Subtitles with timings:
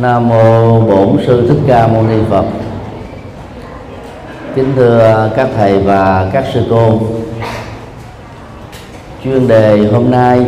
[0.00, 2.44] Nam mô Bổn sư Thích Ca Mâu Ni Phật.
[4.54, 7.00] Kính thưa các thầy và các sư cô.
[9.24, 10.46] Chuyên đề hôm nay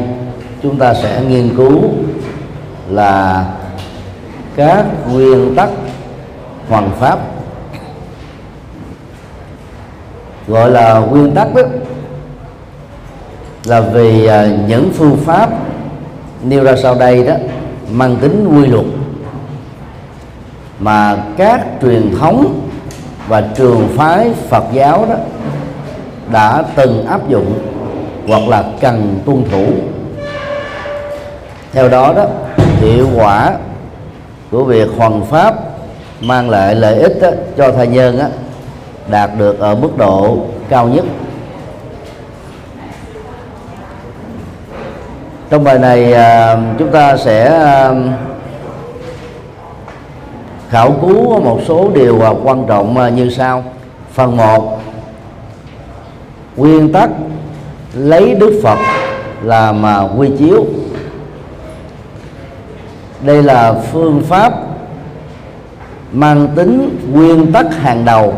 [0.62, 1.80] chúng ta sẽ nghiên cứu
[2.91, 3.45] là
[4.56, 5.69] các nguyên tắc
[6.69, 7.19] hoàn pháp
[10.48, 11.62] gọi là nguyên tắc đó
[13.64, 15.50] là vì à, những phương pháp
[16.45, 17.34] nêu ra sau đây đó
[17.91, 18.84] mang tính quy luật
[20.83, 22.69] mà các truyền thống
[23.28, 25.14] và trường phái Phật giáo đó
[26.33, 27.58] đã từng áp dụng
[28.28, 29.66] hoặc là cần tuân thủ.
[31.72, 32.27] Theo đó đó
[32.80, 33.55] hiệu quả
[34.50, 35.55] của việc hoàn pháp
[36.20, 38.27] mang lại lợi ích đó, cho thai nhân đó,
[39.10, 40.38] đạt được ở mức độ
[40.69, 41.05] cao nhất.
[45.50, 47.91] Trong bài này à, chúng ta sẽ à,
[50.73, 53.65] khảo cứu một số điều à, quan trọng à, như sau.
[54.12, 54.81] Phần 1
[56.56, 57.11] nguyên tắc
[57.95, 58.78] lấy đức phật
[59.43, 60.67] làm à, quy chiếu.
[63.20, 64.53] Đây là phương pháp
[66.12, 68.34] mang tính nguyên tắc hàng đầu.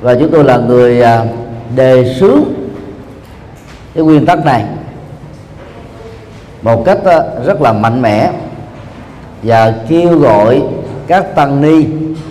[0.00, 1.02] Và chúng tôi là người
[1.76, 2.40] đề xướng
[3.94, 4.64] cái nguyên tắc này
[6.62, 6.98] một cách
[7.44, 8.32] rất là mạnh mẽ
[9.42, 10.62] và kêu gọi
[11.06, 11.86] các tăng ni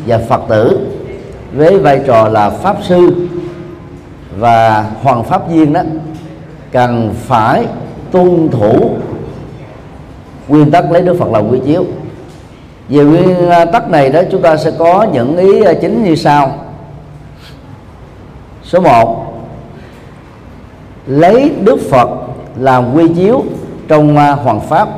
[0.06, 0.80] và phật tử
[1.54, 3.28] với vai trò là pháp sư
[4.38, 5.82] và hoàng pháp viên đó,
[6.72, 7.66] cần phải
[8.12, 8.90] tuân thủ
[10.48, 11.86] nguyên tắc lấy đức phật làm quy chiếu.
[12.90, 16.16] Về nguyên à, tắc này đó, chúng ta sẽ có những ý à, chính như
[16.16, 16.56] sau.
[18.64, 19.34] Số 1
[21.08, 22.10] lấy đức phật
[22.58, 23.44] làm quy chiếu
[23.88, 24.90] trong à, hoàng pháp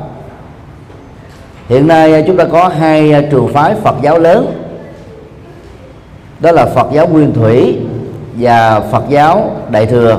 [1.70, 4.52] hiện nay à, chúng ta có hai à, trường phái Phật giáo lớn.
[6.40, 7.78] Đó là Phật giáo Nguyên Thủy
[8.34, 10.18] và Phật giáo Đại thừa.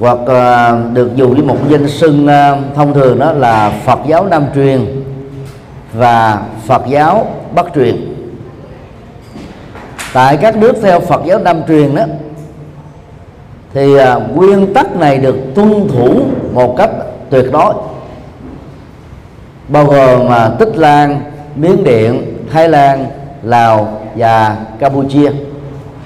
[0.00, 2.28] Hoặc à, được dùng với một danh xưng
[2.74, 5.02] thông thường đó là Phật giáo Nam truyền
[5.92, 8.14] và Phật giáo Bắc truyền.
[10.12, 12.04] Tại các nước theo Phật giáo Nam truyền đó,
[13.74, 13.94] thì
[14.34, 16.22] nguyên tắc này được tuân thủ
[16.52, 16.90] một cách
[17.30, 17.74] tuyệt đối
[19.68, 21.20] bao gồm mà Tích Lan,
[21.56, 23.06] Miến Điện, Thái Lan,
[23.42, 25.30] Lào và Campuchia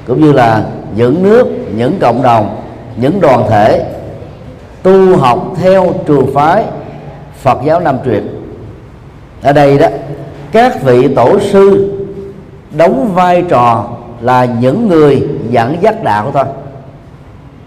[0.06, 0.64] cũng như là
[0.96, 1.46] những nước,
[1.76, 2.56] những cộng đồng,
[2.96, 3.84] những đoàn thể
[4.82, 6.64] tu học theo trường phái
[7.42, 8.28] Phật giáo Nam truyền.
[9.42, 9.86] Ở đây đó,
[10.52, 11.94] các vị tổ sư
[12.76, 13.88] đóng vai trò
[14.20, 16.44] là những người dẫn dắt đạo thôi.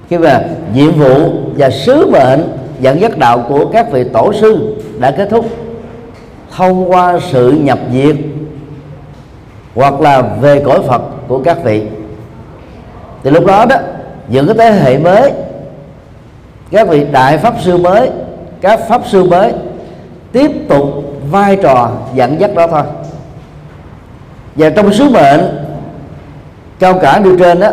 [0.10, 0.42] Khi mà
[0.74, 2.44] nhiệm vụ và sứ mệnh
[2.80, 5.46] dẫn dắt đạo của các vị tổ sư đã kết thúc
[6.56, 8.16] thông qua sự nhập diệt
[9.76, 11.84] hoặc là về cõi Phật của các vị.
[13.24, 13.76] Thì lúc đó đó,
[14.28, 15.32] những cái thế hệ mới,
[16.72, 18.10] các vị đại pháp sư mới,
[18.62, 19.54] các pháp sư mới
[20.32, 20.84] tiếp tục
[21.32, 22.84] vai trò dẫn dắt đó thôi.
[24.56, 25.40] Và trong sứ mệnh
[26.80, 27.70] cao cả điều trên đó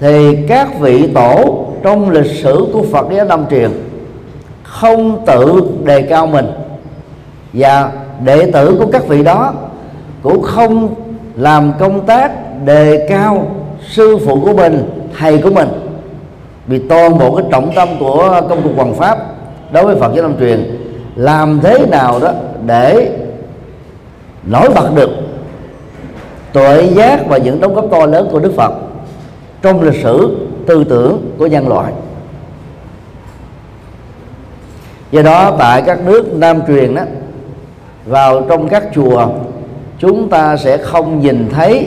[0.00, 3.70] thì các vị tổ trong lịch sử của Phật giáo Nam truyền
[4.62, 6.46] không tự đề cao mình
[7.52, 7.92] và
[8.24, 9.52] đệ tử của các vị đó
[10.22, 10.94] cũng không
[11.36, 12.32] làm công tác
[12.64, 13.46] đề cao
[13.88, 15.68] sư phụ của mình, thầy của mình.
[16.66, 19.18] Vì toàn bộ cái trọng tâm của công cuộc hoàng pháp
[19.72, 20.78] đối với Phật giáo Nam truyền
[21.16, 22.32] làm thế nào đó
[22.66, 23.10] để
[24.44, 25.10] nổi bật được
[26.52, 28.72] tuệ giác và những đóng góp to lớn của Đức Phật
[29.62, 31.92] trong lịch sử tư tưởng của nhân loại.
[35.10, 37.02] Do đó, tại các nước Nam truyền đó
[38.08, 39.26] vào trong các chùa,
[39.98, 41.86] chúng ta sẽ không nhìn thấy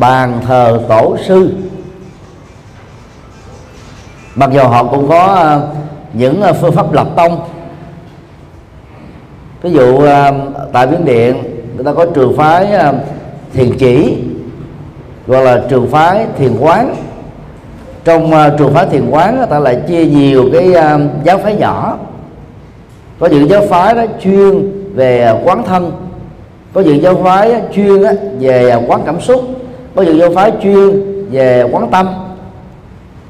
[0.00, 1.50] bàn thờ tổ sư.
[4.34, 5.60] Mặc dù họ cũng có à,
[6.12, 7.40] những à, phương pháp lập tông.
[9.62, 10.32] Ví dụ à,
[10.72, 11.36] tại miến điện,
[11.74, 12.68] người ta có trường phái
[13.52, 14.16] thiền chỉ,
[15.26, 16.94] gọi là trường phái thiền quán.
[18.04, 20.74] Trong trường phái thiền quán, người ta lại chia nhiều cái
[21.24, 21.98] giáo phái nhỏ.
[23.18, 25.92] Có những giáo phái đó chuyên về à, quán thân.
[26.72, 28.02] Có những giáo phái chuyên
[28.38, 29.40] về à, quán cảm xúc.
[29.94, 32.08] Có những giáo phái chuyên về quán tâm,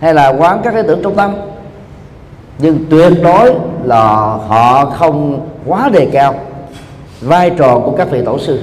[0.01, 1.35] hay là quán các cái tưởng trong tâm.
[2.59, 3.55] Nhưng tuyệt đối
[3.85, 4.05] là
[4.49, 6.35] họ không quá đề cao
[7.21, 8.61] vai trò của các vị tổ sư.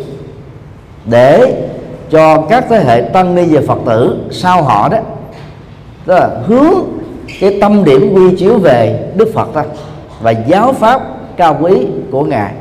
[1.05, 1.63] Để
[2.09, 4.97] cho các thế hệ tăng ni về phật tử sau họ đó
[6.05, 6.73] tức là hướng
[7.39, 9.63] cái tâm điểm quy chiếu về đức phật đó,
[10.21, 11.01] và giáo pháp
[11.37, 12.53] cao quý của ngài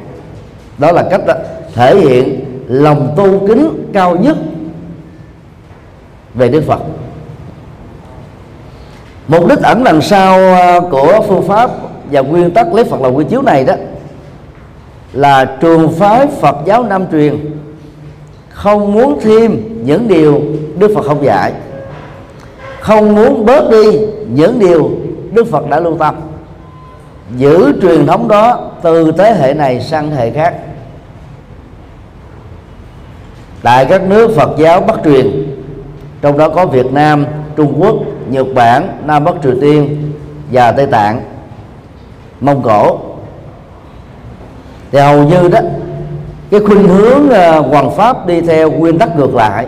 [0.78, 1.34] đó là cách đó,
[1.74, 4.36] thể hiện lòng tôn kính cao nhất
[6.34, 6.80] về đức phật.
[9.28, 11.70] Mục đích ẩn đằng sau ờ, của phương pháp
[12.10, 13.74] và nguyên tắc lấy phật làm quy chiếu này đó
[15.12, 17.36] là trường phái phật giáo nam truyền
[18.48, 20.42] không muốn thêm những điều
[20.78, 21.52] đức phật không dạy
[22.80, 23.98] không muốn bớt đi
[24.28, 24.90] những điều
[25.32, 26.14] đức phật đã lưu tâm.
[27.36, 30.54] Giữ truyền thống đó từ thế hệ này sang thế hệ khác
[33.62, 35.54] tại các nước phật giáo bắc truyền,
[36.20, 37.26] trong đó có việt nam,
[37.56, 37.94] trung quốc,
[38.28, 40.12] nhật bản, nam bắc triều tiên
[40.52, 41.20] và tây tạng,
[42.40, 42.98] mông cổ.
[44.92, 45.60] Thì hầu như đó,
[46.50, 49.66] cái khuynh hướng ờ, hoàng pháp đi theo nguyên tắc ngược lại.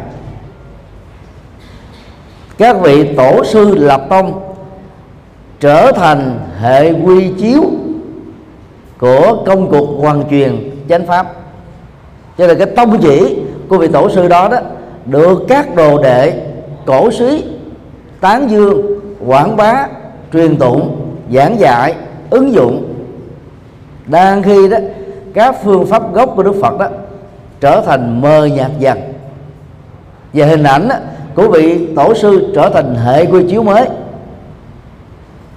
[2.59, 4.41] Các vị tổ sư lập tông
[5.61, 7.63] trở thành hệ quy chiếu
[8.99, 11.33] của công cuộc hoàn truyền chánh pháp.
[12.39, 13.39] Cho nên cái tông chỉ
[13.71, 14.59] của vị tổ sư đó đó
[15.07, 16.33] được các đồ đệ
[16.87, 17.45] cổ suý
[18.21, 18.83] tán dương
[19.27, 19.87] quảng bá
[20.33, 21.95] truyền tụng giảng dạy
[22.31, 22.95] ứng dụng.
[24.07, 24.77] Đang khi đó
[25.35, 26.89] các phương pháp gốc của đức phật đó
[27.61, 28.99] trở thành mờ nhạt dần.
[30.33, 30.97] Và hình ảnh đó,
[31.35, 33.89] của vị tổ sư trở thành hệ quy chiếu mới.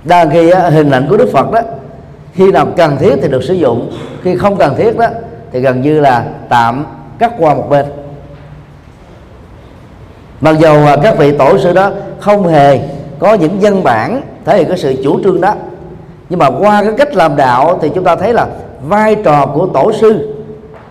[0.03, 1.61] Đang khi đó, hình ảnh của đức phật đó
[2.33, 5.07] khi nào cần thiết thì được sử dụng khi không cần thiết đó
[5.51, 6.85] thì gần như là tạm
[7.19, 7.85] cắt qua một bên
[10.43, 12.79] mặc dù à, các vị tổ sư đó không hề
[13.19, 15.53] có những văn bản thể hiện cái sự chủ trương đó,
[16.29, 18.47] nhưng mà qua cái cách làm đạo thì chúng ta thấy là
[18.87, 20.35] vai trò của tổ sư,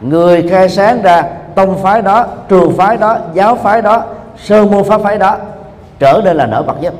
[0.01, 4.03] người khai sáng ra tông phái đó trường phái đó, giáo phái đó,
[4.45, 5.37] sơ môn pháp phái đó,
[5.99, 6.95] trở nên là nổi bật nhất.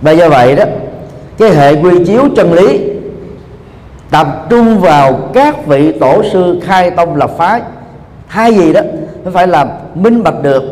[0.00, 0.64] Và do vậy đó,
[1.38, 2.80] cái hệ quy chiếu chân lý
[4.10, 7.60] tập trung vào các vị tổ sư khai tông lập phái
[8.30, 8.80] hai gì đó
[9.24, 10.62] nó phải làm minh bạch được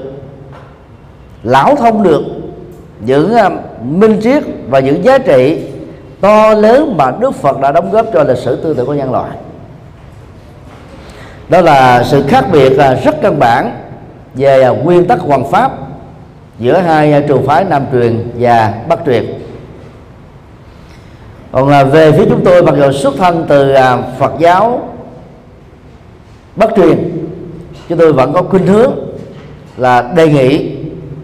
[1.42, 2.22] lão thông được
[3.00, 3.52] những uh,
[3.82, 5.66] minh triết và những giá trị
[6.20, 9.12] to lớn mà Đức Phật đã đóng góp cho lịch sử tư tưởng của nhân
[9.12, 9.30] loại.
[11.48, 13.72] Đó là sự khác biệt à, rất căn bản
[14.34, 15.72] về à, nguyên tắc hoàng pháp
[16.58, 19.24] giữa hai trường phái nam truyền và bắc truyền.
[21.52, 23.74] Còn là về phía chúng tôi mặc dù xuất thân từ
[24.18, 24.88] Phật giáo
[26.56, 27.17] bắc truyền
[27.88, 28.92] chúng tôi vẫn có khuynh hướng
[29.76, 30.76] là đề nghị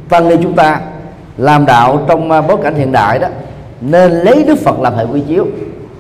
[0.09, 0.81] tăng ni chúng ta
[1.37, 3.29] làm đạo trong à, bối cảnh hiện đại đó
[3.81, 5.47] nên lấy Đức Phật làm hệ quy chiếu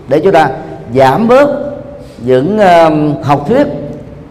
[0.08, 0.50] để chúng ta
[0.94, 1.48] giảm bớt
[2.18, 3.66] những uh, học thuyết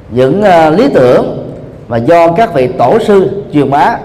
[0.10, 1.54] những uh, lý tưởng
[1.88, 3.98] mà do các vị tổ sư truyền bá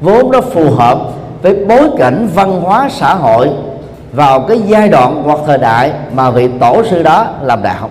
[0.00, 0.98] vốn nó phù hợp
[1.42, 3.50] với bối cảnh văn hóa xã hội
[4.12, 7.90] vào cái giai đoạn hoặc thời đại mà vị tổ sư đó làm đạo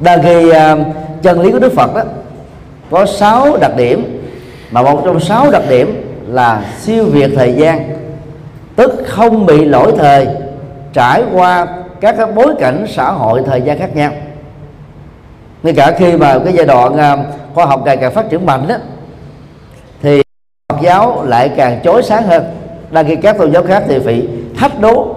[0.00, 0.76] đa khi à,
[1.22, 2.02] chân lý của Đức Phật đó
[2.90, 4.22] có 6 đặc điểm,
[4.70, 7.88] mà một trong sáu đặc điểm là siêu việt thời gian,
[8.76, 10.26] tức không bị lỗi thời,
[10.92, 11.66] trải qua
[12.00, 14.12] các cái bối cảnh xã hội thời gian khác nhau.
[15.62, 17.16] Ngay cả khi mà cái giai đoạn à,
[17.54, 18.76] khoa học ngày càng phát triển mạnh đó
[20.02, 20.22] thì
[20.68, 22.44] Phật giáo lại càng chói sáng hơn.
[22.90, 25.14] Đang khi các tôn giáo khác thì bị thách đố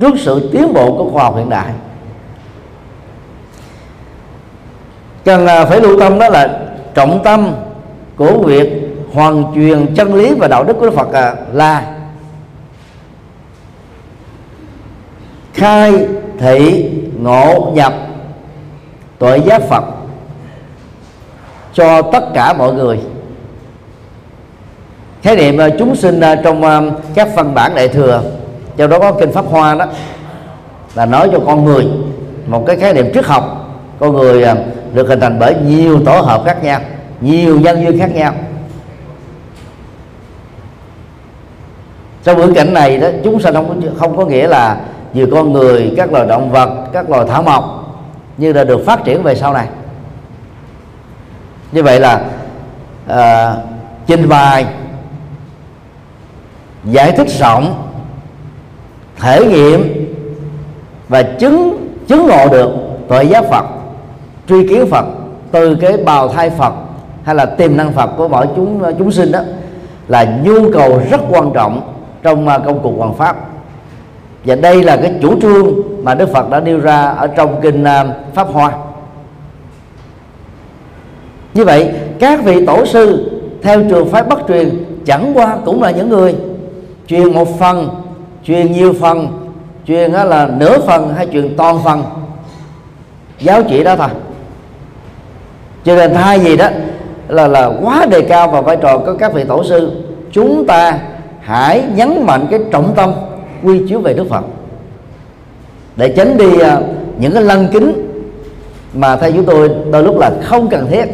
[0.00, 1.72] trước sự tiến bộ của khoa học hiện đại.
[5.24, 6.58] Cần à, phải lưu tâm đó là
[6.94, 7.54] trọng tâm
[8.16, 8.72] của việc
[9.12, 11.96] hoàn truyền chân lý và đạo đức của Đức Phật à, là
[15.54, 15.92] khai
[16.38, 17.92] thị ngộ nhập
[19.18, 19.84] tuệ giác Phật
[21.72, 23.00] cho tất cả mọi người.
[25.22, 28.22] Khái niệm à, chúng sinh trong các văn bản đại thừa,
[28.76, 29.86] trong đó có kinh pháp hoa đó,
[30.94, 31.86] là nói cho con người
[32.46, 33.58] một cái khái niệm triết học.
[34.00, 34.44] Con người
[34.92, 36.80] được hình thành bởi nhiều tổ hợp khác nhau
[37.20, 38.34] nhiều nhân duyên khác nhau.
[42.24, 44.80] Trong bối cảnh này đó chúng sanh không có, không có nghĩa là
[45.12, 47.78] nhiều con người các loài động vật các loài thảo mộc
[48.36, 49.66] như là được phát triển về sau này.
[51.72, 52.24] Như vậy là
[53.08, 53.54] à,
[54.06, 54.66] trình bày
[56.84, 57.88] giải thích rộng
[59.18, 60.06] thể nghiệm
[61.08, 62.70] và chứng chứng ngộ được
[63.08, 63.64] tội giác Phật
[64.52, 65.04] truy kiến Phật,
[65.52, 66.72] từ cái bào thai Phật
[67.24, 69.40] hay là tiềm năng Phật của mỗi chúng chúng sinh đó,
[70.08, 71.92] là nhu cầu rất quan trọng
[72.22, 73.36] trong à, công cuộc hoàn pháp.
[74.44, 75.66] Và đây là cái chủ trương
[76.02, 78.04] mà Đức Phật đã nêu ra ở trong kinh à,
[78.34, 78.72] Pháp Hoa.
[81.54, 83.30] Như vậy, các vị tổ sư
[83.62, 86.34] theo trường phái bất truyền chẳng qua cũng là những người
[87.06, 87.88] truyền một phần,
[88.44, 89.28] truyền nhiều phần,
[89.86, 92.02] truyền à, là nửa phần hay truyền toàn phần.
[93.40, 94.08] Giáo chỉ đó thôi
[95.84, 96.68] cho nên thay gì đó
[97.28, 99.90] là là quá đề cao vào vai trò của các vị tổ sư,
[100.32, 100.98] chúng ta
[101.40, 103.12] hãy nhấn mạnh cái trọng tâm
[103.62, 104.44] quy chiếu về Đức Phật.
[105.96, 106.80] Để tránh đi à,
[107.18, 108.08] những cái lăng kính
[108.94, 111.04] mà theo chúng tôi đôi lúc là không cần thiết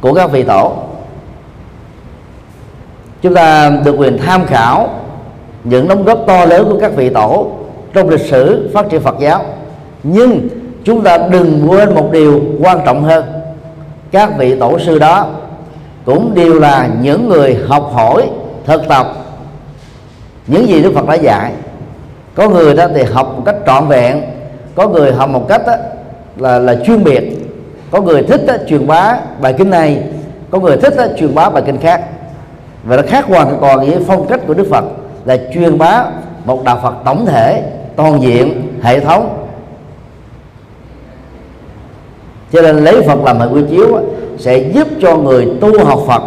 [0.00, 0.72] của các vị tổ.
[3.22, 4.88] Chúng ta được quyền tham khảo
[5.64, 7.50] những đóng góp to lớn của các vị tổ
[7.92, 9.44] trong lịch sử phát triển Phật giáo.
[10.02, 10.48] Nhưng
[10.84, 13.24] chúng ta đừng quên một điều quan trọng hơn.
[14.12, 15.26] Các vị tổ sư đó
[16.04, 18.28] cũng đều là những người học hỏi
[18.64, 19.06] thực tập
[20.46, 21.52] những gì Đức Phật đã dạy.
[22.34, 24.22] Có người đó thì học một cách trọn vẹn
[24.74, 25.74] có người học một cách đó,
[26.36, 27.22] là là chuyên biệt.
[27.90, 30.02] Có người thích đó, truyền bá bài kinh này
[30.50, 32.04] có người thích đó, truyền bá bài kinh khác.
[32.84, 34.84] Và nó khác hoàn toàn với phong cách của Đức Phật
[35.24, 36.04] là truyền bá
[36.44, 37.62] một đạo Phật tổng thể
[37.96, 39.43] toàn diện hệ thống
[42.52, 43.98] cho nên lấy Phật làm hệ quy chiếu
[44.38, 46.22] sẽ giúp cho người tu học Phật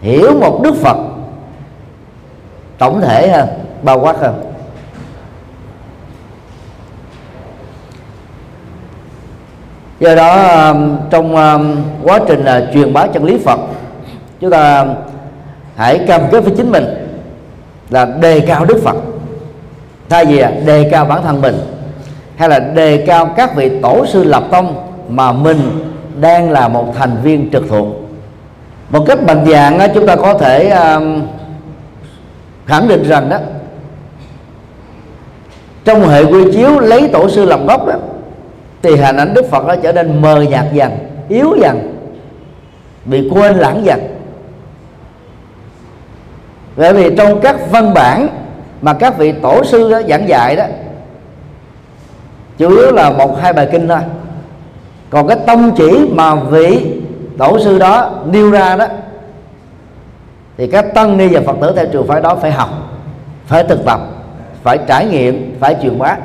[0.00, 0.96] hiểu một Đức Phật
[2.78, 3.48] tổng thể hơn,
[3.82, 4.34] bao quát hơn.
[10.00, 13.60] Do đó um, trong um, quá trình uh, truyền bá chân lý Phật,
[14.40, 14.86] chúng ta
[15.76, 16.84] hãy cam kết với chính mình
[17.90, 18.96] là đề cao Đức Phật.
[20.08, 21.56] Thay vì uh, đề cao bản thân mình,
[22.36, 25.60] hay là đề cao các vị tổ sư lập tông mà mình
[26.20, 27.86] đang là một thành viên trực thuộc.
[28.90, 31.22] Một cách mạnh dạng chúng ta có thể um,
[32.66, 33.38] khẳng định rằng đó
[35.84, 37.94] trong hệ quy chiếu lấy tổ sư làm gốc đó
[38.82, 40.92] thì hình ảnh đức phật nó trở nên mờ nhạt dần,
[41.28, 41.94] yếu dần,
[43.04, 44.00] bị quên lãng dần.
[46.76, 48.28] Bởi vì trong các văn bản
[48.82, 50.64] mà các vị tổ sư đó giảng dạy đó,
[52.58, 53.98] chủ yếu là một, hai bài kinh thôi
[55.10, 57.00] còn cái tông chỉ mà vị
[57.38, 58.86] tổ sư đó nêu ra đó,
[60.56, 62.68] thì các tăng ni và phật tử theo trường phái đó phải học,
[63.46, 64.00] phải thực tập,
[64.62, 66.16] phải trải nghiệm, phải truyền bá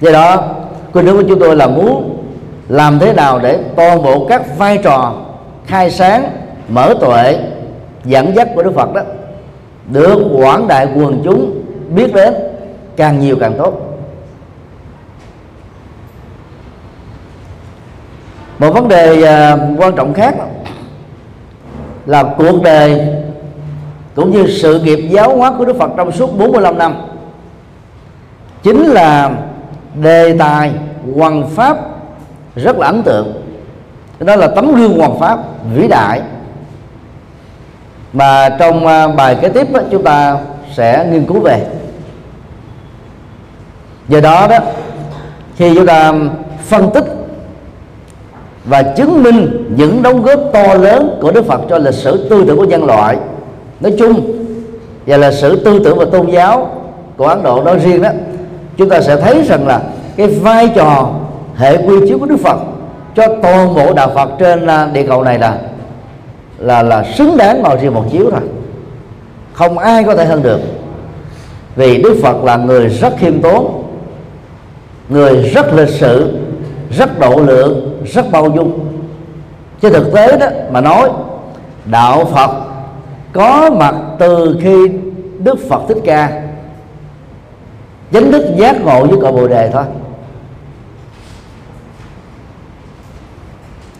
[0.00, 0.44] do đó
[0.92, 2.24] khuyên hướng của chúng tôi là muốn
[2.68, 5.12] làm thế nào để toàn bộ các vai trò
[5.66, 6.30] khai sáng,
[6.68, 7.38] mở tuệ,
[8.04, 9.00] dẫn dắt của đức phật đó
[9.92, 11.62] được quảng đại quần chúng
[11.94, 12.34] biết đến
[12.96, 13.93] càng nhiều càng tốt.
[18.58, 20.34] Một vấn đề à, quan trọng khác
[22.06, 23.00] là cuộc đời
[24.14, 26.94] cũng như sự nghiệp giáo hóa của Đức Phật trong suốt 45 năm
[28.62, 29.30] chính là
[29.94, 30.72] đề tài
[31.16, 31.76] hoàng pháp
[32.56, 33.32] rất là ấn tượng.
[34.18, 35.38] Đó là tấm gương hoàng pháp
[35.74, 36.22] vĩ đại.
[38.12, 40.36] Mà trong à, bài kế tiếp đó, chúng ta
[40.74, 41.66] sẽ nghiên cứu về.
[44.08, 44.58] Do đó đó
[45.56, 46.12] khi chúng ta
[46.62, 47.04] phân tích
[48.64, 52.44] và chứng minh những đóng góp to lớn của Đức Phật cho lịch sử tư
[52.46, 53.16] tưởng của nhân loại.
[53.80, 54.32] Nói chung,
[55.06, 56.70] và lịch sử tư tưởng và tôn giáo
[57.16, 58.08] của Ấn Độ nói riêng đó,
[58.76, 59.82] chúng ta sẽ thấy rằng là
[60.16, 61.10] cái vai trò,
[61.56, 62.58] hệ quy chiếu của Đức Phật
[63.16, 65.58] cho toàn bộ đạo Phật trên à, địa cầu này là
[66.58, 68.40] là là xứng đáng ngồi riêng một chiếu thôi.
[69.52, 70.60] Không ai có thể hơn được.
[71.76, 73.82] Vì Đức Phật là người rất khiêm tốn,
[75.08, 76.32] người rất lịch sự,
[76.90, 78.86] rất độ lượng rất bao dung.
[79.80, 81.10] Chứ thực tế đó mà nói,
[81.84, 82.50] đạo Phật
[83.32, 84.88] có mặt từ khi
[85.38, 86.42] Đức Phật Thích Ca.
[88.12, 89.84] Chính thức giác ngộ với cội bồ đề thôi.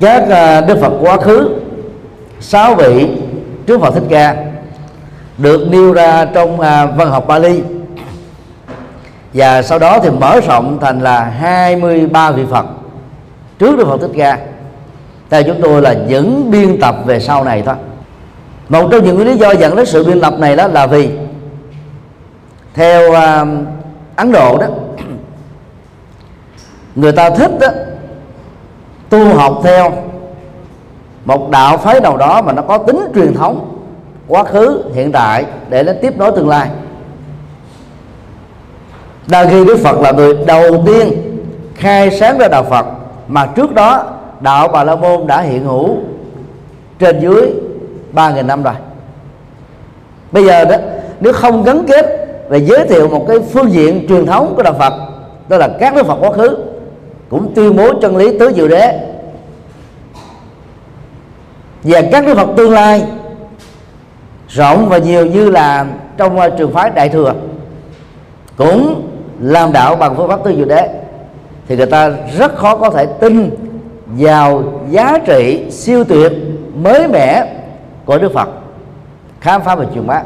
[0.00, 1.48] Các à, Đức Phật quá khứ,
[2.40, 3.08] sáu vị
[3.66, 4.36] trước Phật Thích Ca
[5.38, 7.62] được nêu ra trong à, văn học Bali.
[9.34, 12.66] Và sau đó thì mở rộng thành là 23 vị Phật
[13.58, 14.38] trước Đức Phật Thích Ca.
[15.30, 17.74] Theo chúng tôi là những biên tập về sau này thôi.
[18.68, 21.10] Một trong những lý do dẫn đến sự biên tập này đó là vì
[22.74, 23.48] theo uh,
[24.16, 24.66] Ấn Độ đó
[26.94, 27.68] người ta thích đó
[29.08, 29.92] tu học theo
[31.24, 33.78] một đạo phái nào đó mà nó có tính truyền thống
[34.28, 36.68] quá khứ hiện tại để nó tiếp nối tương lai.
[39.26, 41.12] Đa khi đức phật là người đầu tiên
[41.74, 42.86] khai sáng ra đạo phật
[43.28, 44.04] mà trước đó,
[44.40, 45.96] đạo bà la môn đã hiện hữu
[46.98, 47.52] trên dưới
[48.12, 48.74] ba nghìn năm rồi.
[50.32, 50.76] Bây giờ đó,
[51.20, 54.74] nếu không gắn kết và giới thiệu một cái phương diện truyền thống của đạo
[54.78, 54.94] Phật,
[55.48, 56.56] đó là các đức Phật quá khứ,
[57.28, 59.08] cũng tuyên bố chân lý tứ diệu đế.
[61.82, 63.04] Và các đức Phật tương lai
[64.48, 67.34] rộng và nhiều như là trong ờ, trường phái đại thừa
[68.56, 69.02] cũng
[69.40, 71.03] làm đạo bằng phương pháp tư diệu đế
[71.68, 73.50] thì người ta rất khó có thể tin
[74.06, 76.32] vào giá trị siêu tuyệt
[76.74, 77.54] mới mẻ
[78.04, 78.48] của Đức Phật.
[79.40, 80.22] Khám phá và truyền bá.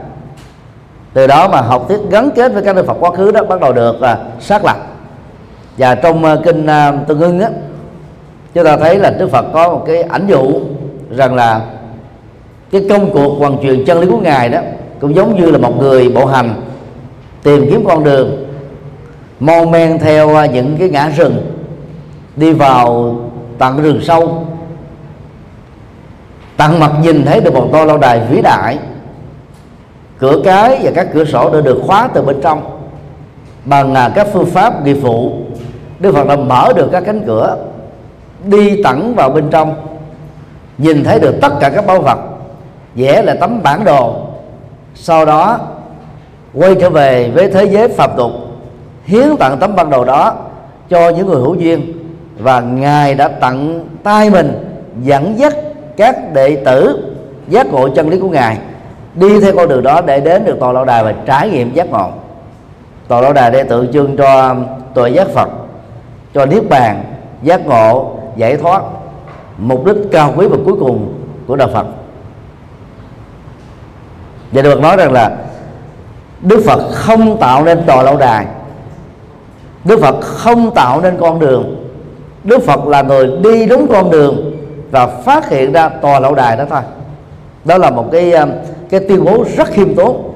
[1.13, 3.61] Từ đó mà học thuyết gắn kết với các đức Phật quá khứ đó bắt
[3.61, 4.77] đầu được uh, xác lập.
[5.79, 7.51] Và trong uh, kinh uh, tương ưng á
[8.55, 10.61] chúng ta thấy là Đức Phật có một cái ảnh dụ
[11.11, 11.61] rằng là
[12.71, 14.61] cái công cuộc hoàn truyền chân lý của ngài đó
[15.01, 16.55] cũng giống như là một người bộ hành
[17.43, 18.48] tìm kiếm con đường
[19.41, 21.53] mon men theo à, những cái ngã rừng
[22.37, 23.15] đi vào
[23.59, 24.47] tận rừng sâu.
[26.57, 28.79] Tận mặt nhìn thấy được một to lâu đài vĩ đại.
[30.19, 32.79] Cửa cái và các cửa sổ đã được khóa từ bên trong.
[33.65, 35.33] Bằng à, các phương pháp nghiệp vụ,
[35.99, 37.57] Đức Phật đã mở được các cánh cửa,
[38.45, 39.75] đi tận vào bên trong,
[40.79, 42.19] nhìn thấy được tất cả các báu vật,
[42.95, 44.15] vẽ là tấm bản đồ.
[44.95, 45.59] Sau đó,
[46.55, 48.33] quay trở về với thế giới phạm tục
[49.09, 50.35] hiến tặng tấm bản đồ đó
[50.89, 51.93] cho những người hữu duyên
[52.39, 54.53] và ngài đã tặng tay mình
[55.03, 55.55] dẫn dắt
[55.97, 57.05] các đệ tử
[57.49, 58.59] giác ngộ chân lý của ngài
[59.15, 61.91] đi theo con đường đó để đến được tòa lâu đài và trải nghiệm giác
[61.91, 62.11] ngộ.
[63.09, 64.55] Tòa lâu đài để tượng trưng cho
[64.95, 65.49] tòa giác phật,
[66.35, 67.05] cho niết bàn,
[67.43, 68.83] giác ngộ, giải thoát,
[69.59, 71.15] mục đích cao quý và cuối cùng
[71.47, 71.87] của đạo phật.
[74.53, 75.37] Và được nói rằng là
[76.41, 78.47] đức phật không tạo nên tòa lâu đài
[79.85, 81.87] đức phật không tạo nên con đường.
[82.45, 84.57] Đức phật là người đi đúng con đường
[84.91, 86.81] và phát hiện ra tòa lậu đài đó thôi.
[87.65, 88.51] Đó là một cái um,
[88.91, 90.33] cái tuyên bố rất khiêm tốn.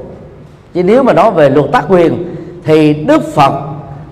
[0.74, 3.52] Chứ nếu mà nói về luật tác quyền, thì đức phật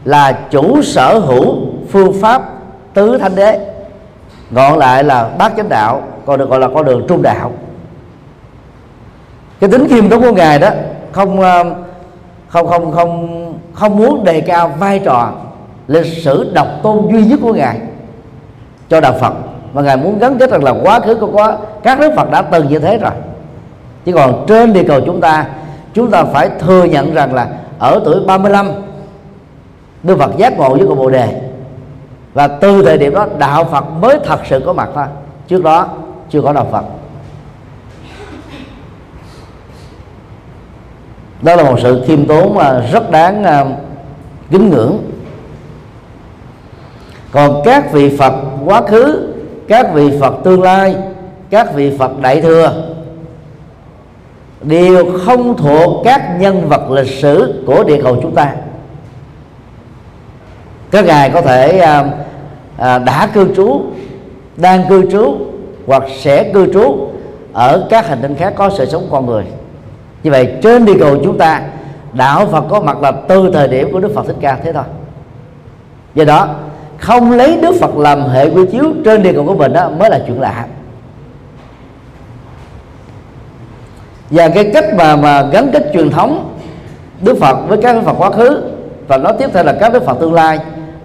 [0.04, 1.56] là chủ sở hữu
[1.90, 2.42] phương pháp
[2.94, 3.58] tứ thanh đế.
[4.50, 7.52] Gọn lại là bát chánh đạo, còn được gọi là con đường trung đạo.
[9.60, 10.68] Cái tính khiêm tốn của ngài đó,
[11.12, 11.72] không um,
[12.48, 13.39] không không không
[13.80, 15.32] không muốn đề cao vai trò
[15.88, 17.80] lịch sử độc tôn duy nhất của ngài
[18.88, 19.32] cho đạo Phật.
[19.72, 22.42] Và ngài muốn gắn kết rằng là quá khứ của quá, các đức Phật đã
[22.42, 23.10] từng như thế rồi.
[24.04, 25.46] Chứ còn trên địa cầu chúng ta
[25.94, 28.70] chúng ta phải thừa nhận rằng là ở tuổi 35
[30.02, 31.40] Đức Phật giác ngộ với cội Bồ đề.
[32.34, 35.04] Và từ thời điểm đó, đạo Phật mới thật sự có mặt thôi.
[35.48, 35.88] Trước đó,
[36.30, 36.84] chưa có đạo Phật.
[41.42, 43.64] Đó là một sự khiêm tốn mà rất đáng à,
[44.50, 44.98] kính ngưỡng.
[47.30, 49.32] Còn các vị phật quá khứ
[49.68, 50.96] các vị phật tương lai
[51.50, 52.72] các vị phật đại thừa
[54.62, 58.54] đều không thuộc các nhân vật lịch sử của địa cầu chúng ta.
[60.90, 62.04] Các ngài có thể à,
[62.76, 63.80] à, đã cư trú
[64.56, 65.36] đang cư trú
[65.86, 67.08] hoặc sẽ cư trú
[67.52, 69.44] ở các hành tinh khác có sự sống con người
[70.22, 71.62] như vậy trên địa cầu chúng ta,
[72.12, 74.84] đạo phật có mặt là từ thời điểm của đức phật thích ca thế thôi.
[76.14, 76.48] Do đó,
[76.98, 80.10] không lấy đức phật làm hệ quy chiếu trên địa cầu của mình đó mới
[80.10, 80.66] là chuyện lạ.
[84.30, 86.54] Và cái cách mà mà gắn kết truyền thống
[87.20, 88.62] đức phật với các đức phật quá khứ,
[89.08, 90.58] và nói tiếp theo là các đức phật tương lai,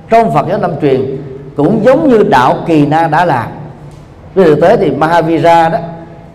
[0.10, 1.17] trong phật giáo năm truyền
[1.56, 3.47] cũng giống như đạo kỳ na đã làm
[4.36, 5.78] với thực tế thì mahavira đó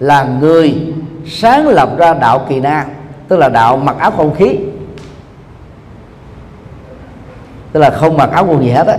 [0.00, 0.94] là người
[1.30, 2.86] sáng lập ra đạo kỳ na,
[3.28, 4.58] tức là đạo mặc áo không khí.
[7.72, 8.96] Tức là không mặc áo quần gì hết á.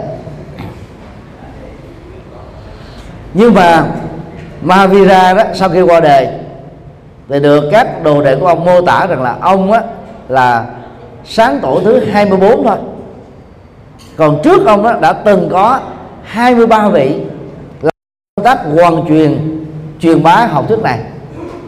[3.33, 3.85] Nhưng mà
[4.61, 6.27] Mahavira đó, sau khi qua đời,
[7.29, 9.81] thì được các đồ đệ của ông mô tả rằng là ông á,
[10.27, 10.65] là
[11.25, 12.77] sáng tổ thứ 24 thôi.
[14.17, 15.79] Còn trước ông đó đã từng có
[16.23, 17.15] 23 vị
[17.81, 17.91] làm
[18.35, 19.63] công tác hoàn truyền
[19.99, 20.99] truyền bá học thuyết này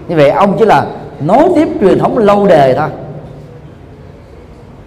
[0.08, 0.86] như vậy ông chỉ là
[1.20, 2.90] nối tiếp truyền thống lâu đời thôi.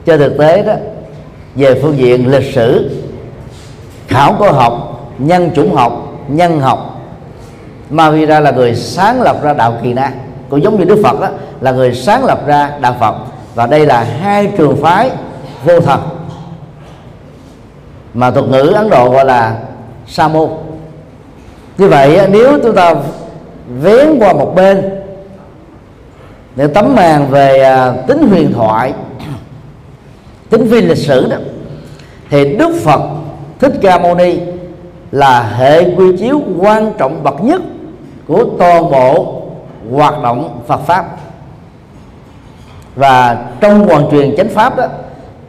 [0.04, 0.72] Trên thực tế đó
[1.54, 2.90] về phương diện lịch sử
[4.08, 6.92] khảo cổ học nhân chủng học nhân học
[7.90, 10.12] Mahavira là người sáng lập ra đạo kỳ na.
[10.48, 11.28] Cũng giống như Đức Phật đó,
[11.60, 13.14] là người sáng lập ra đạo Phật.
[13.54, 15.10] Và đây là hai trường phái
[15.64, 16.00] vô thần.
[18.14, 19.56] Mà thuật ngữ Ấn Độ gọi là
[20.06, 20.48] sa môn.
[21.78, 22.94] Như vậy nếu chúng ta
[23.80, 24.95] vén qua một bên
[26.56, 28.94] những tấm màn về à, tính huyền thoại
[30.50, 31.36] tính phi lịch sử đó,
[32.30, 33.00] thì Đức Phật
[33.58, 34.38] Thích Ca Mâu Ni
[35.12, 37.62] là hệ quy chiếu quan trọng bậc nhất
[38.26, 39.42] của toàn bộ
[39.92, 41.06] hoạt động Phật pháp.
[42.96, 44.86] Và trong hoàn truyền chánh pháp đó,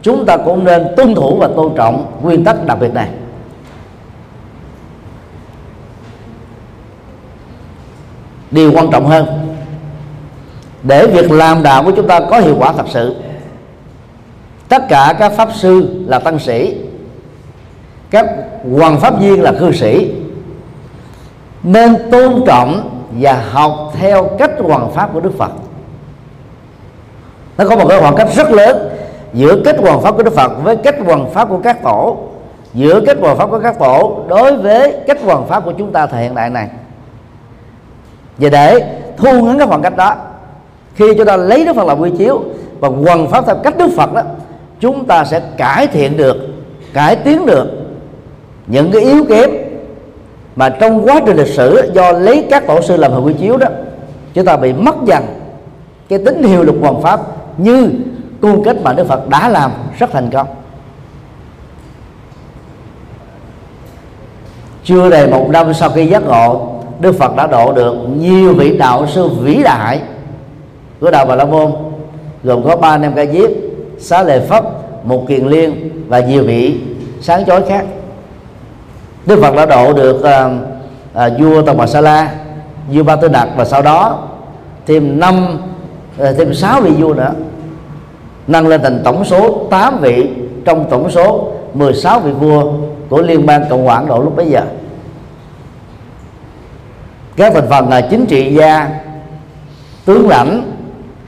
[0.01, 3.09] chúng ta cũng nên tuân thủ và tôn trọng nguyên tắc đặc biệt này.
[8.51, 9.46] Điều quan trọng hơn
[10.87, 13.15] để việc làm đạo của chúng ta có hiệu quả thật sự.
[14.69, 16.77] Tất cả các pháp sư là tăng sĩ.
[18.09, 18.25] Các
[18.77, 20.11] hoàng pháp viên là cư sĩ.
[21.63, 25.51] Nên tôn trọng và học theo cách hoàn pháp của đức phật.
[27.57, 28.89] Nó có một cái khoảng cách rất lớn
[29.33, 32.17] giữa cách hoàn pháp của đức phật với cách hoàn pháp của các tổ.
[32.73, 36.05] Giữa cách hoàn pháp của các tổ đối với cách hoàn pháp của chúng ta
[36.05, 36.67] thời hiện đại này.
[38.37, 40.15] Và để thu ngắn cái khoảng cách đó
[40.97, 42.41] khi chúng ta lấy đức phật làm quy chiếu
[42.79, 44.21] và quần pháp theo cách đức phật đó,
[44.79, 46.37] chúng ta sẽ cải thiện được,
[46.93, 47.67] cải tiến được
[48.67, 49.49] những cái yếu kém
[50.55, 53.57] mà trong quá trình lịch sử do lấy các tổ sư làm hình quy chiếu
[53.57, 53.67] đó,
[54.33, 55.23] chúng ta bị mất dần
[56.09, 57.19] cái tính hiệu lực hoàn pháp
[57.57, 57.89] như
[58.41, 60.47] cung cách mà Đức Phật đã làm rất thành công.
[64.83, 68.77] Chưa đầy một năm sau khi giác ngộ, Đức Phật đã độ được nhiều vị
[68.77, 70.01] đạo sư vĩ đại
[70.99, 71.71] của đạo Bà La Môn
[72.43, 73.49] gồm có ba nam ca diếp
[73.99, 74.63] xá lệ pháp
[75.03, 76.79] một kiền liên và nhiều vị
[77.21, 77.85] sáng chói khác.
[79.25, 80.49] Đức Phật đã độ được à,
[81.13, 82.31] à, vua Tông Bà Sa La
[82.91, 84.27] vua Ba Tư Đạt và sau đó
[84.85, 85.59] thêm năm
[86.19, 87.33] à, thêm sáu vị vua nữa
[88.47, 90.29] nâng lên thành tổng số 8 vị.
[90.65, 92.73] Trong tổng số 16 vị vua
[93.09, 94.61] của Liên bang Cộng hòa Ấn Độ lúc bấy giờ.
[97.35, 98.89] Các thành phần là chính trị gia
[100.05, 100.76] tướng lãnh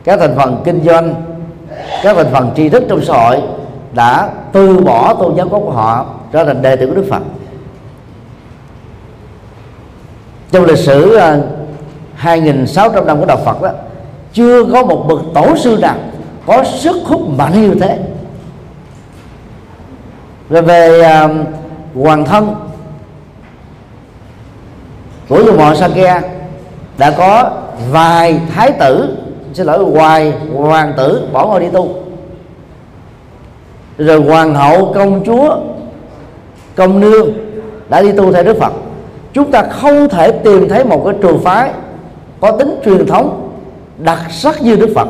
[0.03, 1.13] các thành phần kinh doanh
[2.03, 3.41] các thành phần tri thức trong xã hội
[3.93, 7.21] đã từ bỏ tôn giáo của họ trở thành đệ tử của Đức Phật.
[10.51, 11.37] Trong lịch sử à,
[12.21, 13.69] 2.600 năm của đạo Phật đó
[14.33, 15.95] chưa có một bậc tổ sư nào
[16.45, 17.99] có sức hút mạnh như thế.
[20.49, 21.31] Rồi về uh,
[22.03, 22.55] hoàng thân
[25.29, 26.21] của vua mọ Sakya
[26.97, 27.51] đã có
[27.91, 29.17] vài thái tử
[29.59, 31.89] xin lỗi hoài hoàng tử bỏ ngôi đi tu.
[33.97, 35.57] Rồi hoàng hậu công chúa
[36.75, 37.29] công nương
[37.89, 38.73] đã đi tu theo đức phật.
[39.33, 41.71] Chúng ta không thể tìm thấy một cái trường phái
[42.41, 43.49] có tính truyền thống
[43.97, 45.07] đặc sắc như đức phật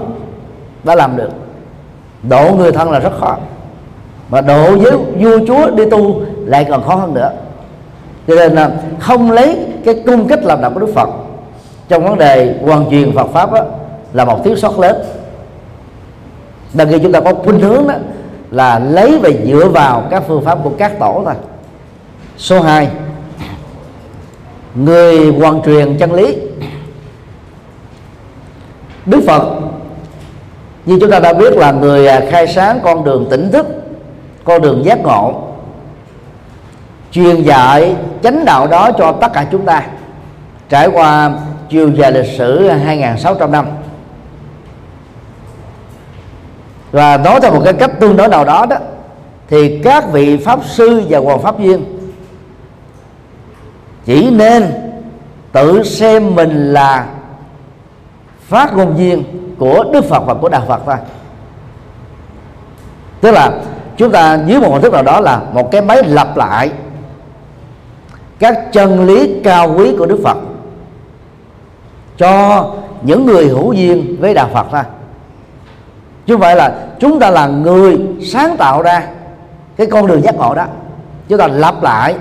[0.83, 1.29] đã làm được.
[2.29, 3.37] Độ người thân là rất khó
[4.29, 7.31] mà độ với vua chúa đi tu lại còn khó hơn nữa.
[8.27, 11.09] Cho nên là không lấy cái cung cách làm đạo của đức phật.
[11.89, 13.61] Trong vấn đề hoàn truyền phật pháp đó,
[14.13, 15.03] là một thiếu sót lớn.
[16.73, 17.93] Đằng kia chúng ta có khuynh hướng đó
[18.51, 21.35] là lấy và dựa vào các phương pháp của các tổ thôi.
[22.37, 22.89] Số 2
[24.75, 26.37] người hoàn truyền chân lý.
[29.05, 29.43] Đức phật,
[30.85, 33.67] như chúng ta đã biết là người à, khai sáng con đường tỉnh thức,
[34.43, 35.43] con đường giác ngộ,
[37.11, 39.83] truyền dạy chánh đạo đó cho tất cả chúng ta.
[40.69, 41.31] Trải qua
[41.69, 43.65] chiều dài lịch sử 2.600 năm
[46.91, 48.77] và nói theo một cái cách tương đối nào đó đó,
[49.47, 51.85] thì các vị pháp sư và hoàng pháp viên
[54.05, 54.71] chỉ nên
[55.51, 57.07] tự xem mình là
[58.41, 59.23] phát ngôn viên
[59.59, 60.95] của Đức Phật và của Đạo Phật thôi.
[63.21, 63.51] Tức là
[63.97, 66.71] chúng ta dưới một hình thức nào đó là một cái máy lặp lại
[68.39, 70.37] các chân lý cao quý của Đức Phật
[72.17, 72.65] cho
[73.01, 74.83] những người hữu duyên với Đạo Phật thôi
[76.29, 79.03] chứ không phải là chúng ta là người sáng tạo ra
[79.77, 80.65] cái con đường giác ngộ đó.
[81.29, 82.15] Chúng ta lặp lại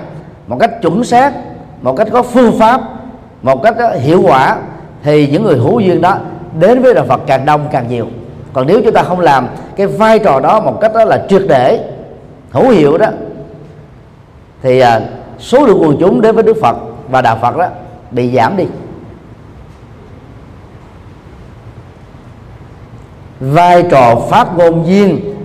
[0.47, 1.33] một cách chuẩn xác,
[1.81, 2.81] một cách có phương pháp,
[3.41, 4.57] một cách ờ, hiệu quả
[5.03, 6.17] thì những người hữu duyên đó
[6.59, 8.07] đến với đạo Phật càng đông càng nhiều.
[8.53, 11.41] Còn nếu chúng ta không làm cái vai trò đó một cách, đó là triệt
[11.49, 11.79] để,
[12.51, 13.07] hữu hiệu đó,
[14.61, 15.01] thì à,
[15.39, 16.77] số lượng quần chúng đến với Đức Phật
[17.09, 17.67] và đạo Phật đó
[18.11, 18.65] bị giảm đi.
[23.39, 25.35] Vai trò phát ngôn viên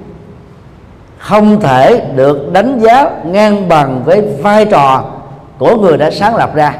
[1.18, 5.04] không thể được đánh giá ngang bằng với vai trò
[5.59, 6.74] của người đã sáng lập ra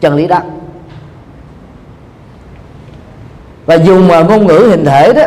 [0.00, 0.38] chân lý đó.
[3.66, 5.22] Và dùng ngôn ngữ hình thể đó,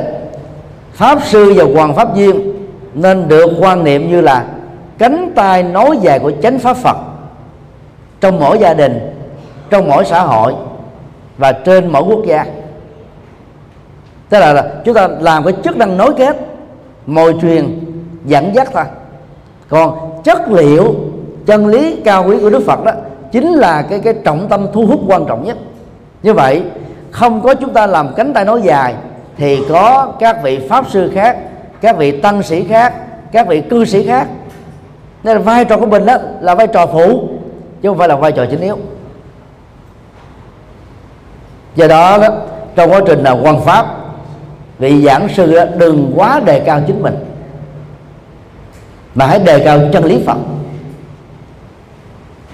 [0.94, 2.54] pháp sư và hoàng pháp viên
[2.94, 4.46] nên được quan niệm như là
[4.98, 6.98] cánh tay nối dài của chánh pháp phật
[8.22, 9.00] trong mỗi gia đình,
[9.70, 10.54] trong mỗi xã hội
[11.38, 12.46] và trên mỗi quốc gia
[14.30, 16.38] tức là, là chúng ta làm cái chức năng nối kết
[17.06, 17.80] mồi truyền
[18.26, 18.84] dẫn dắt thôi
[19.70, 20.96] còn chất liệu
[21.46, 22.92] chân lý cao quý của đức phật đó
[23.32, 25.58] chính là cái cái trọng tâm thu hút quan trọng nhất.
[26.24, 26.64] Như vậy
[27.12, 28.96] không có chúng ta làm cánh tay nói dài
[29.38, 31.38] thì có các vị pháp sư khác
[31.82, 32.94] các vị tăng sĩ khác
[33.32, 34.28] các vị cư sĩ khác.
[35.24, 37.30] Nên là vai trò của mình đó là vai trò phụ
[37.82, 38.78] chứ không phải là vai trò chính yếu.
[41.76, 42.28] Do đó, đó
[42.76, 43.86] trong quá trình là quan pháp
[44.80, 47.16] vị giảng sư đừng quá đề cao chính mình,
[49.16, 50.38] mà hãy đề cao chân lý phật.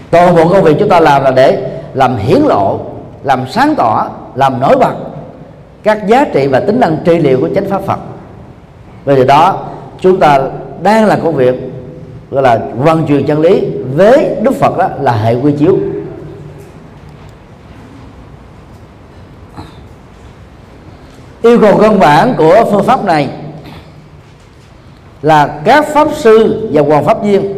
[0.09, 2.79] Toàn bộ công việc chúng ta làm là để làm hiển lộ,
[3.23, 4.93] làm sáng tỏ, làm nổi bật
[5.83, 7.99] các giá trị và tính năng trị liệu của chánh pháp phật.
[9.05, 9.65] Vì vậy đó,
[9.99, 10.39] chúng ta
[10.81, 11.55] đang là công việc,
[12.31, 15.77] gọi là vận truyền chân lý với đức phật đó là hệ quy chiếu.
[21.43, 23.29] Yêu cầu căn bản của phương pháp này
[25.21, 27.53] là các pháp sư và hoàng pháp viên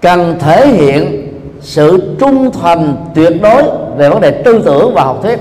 [0.00, 3.62] cần thể hiện sự trung thành tuyệt đối
[3.96, 5.38] về vấn đề tư tưởng và học thuyết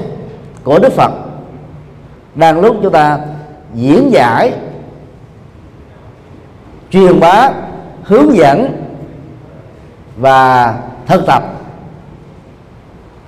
[0.63, 1.11] của Đức Phật.
[2.35, 3.19] Đang lúc chúng ta
[3.73, 4.53] diễn giải,
[6.91, 7.51] truyền bá,
[8.03, 8.83] hướng dẫn
[10.17, 10.73] và
[11.07, 11.43] thực tập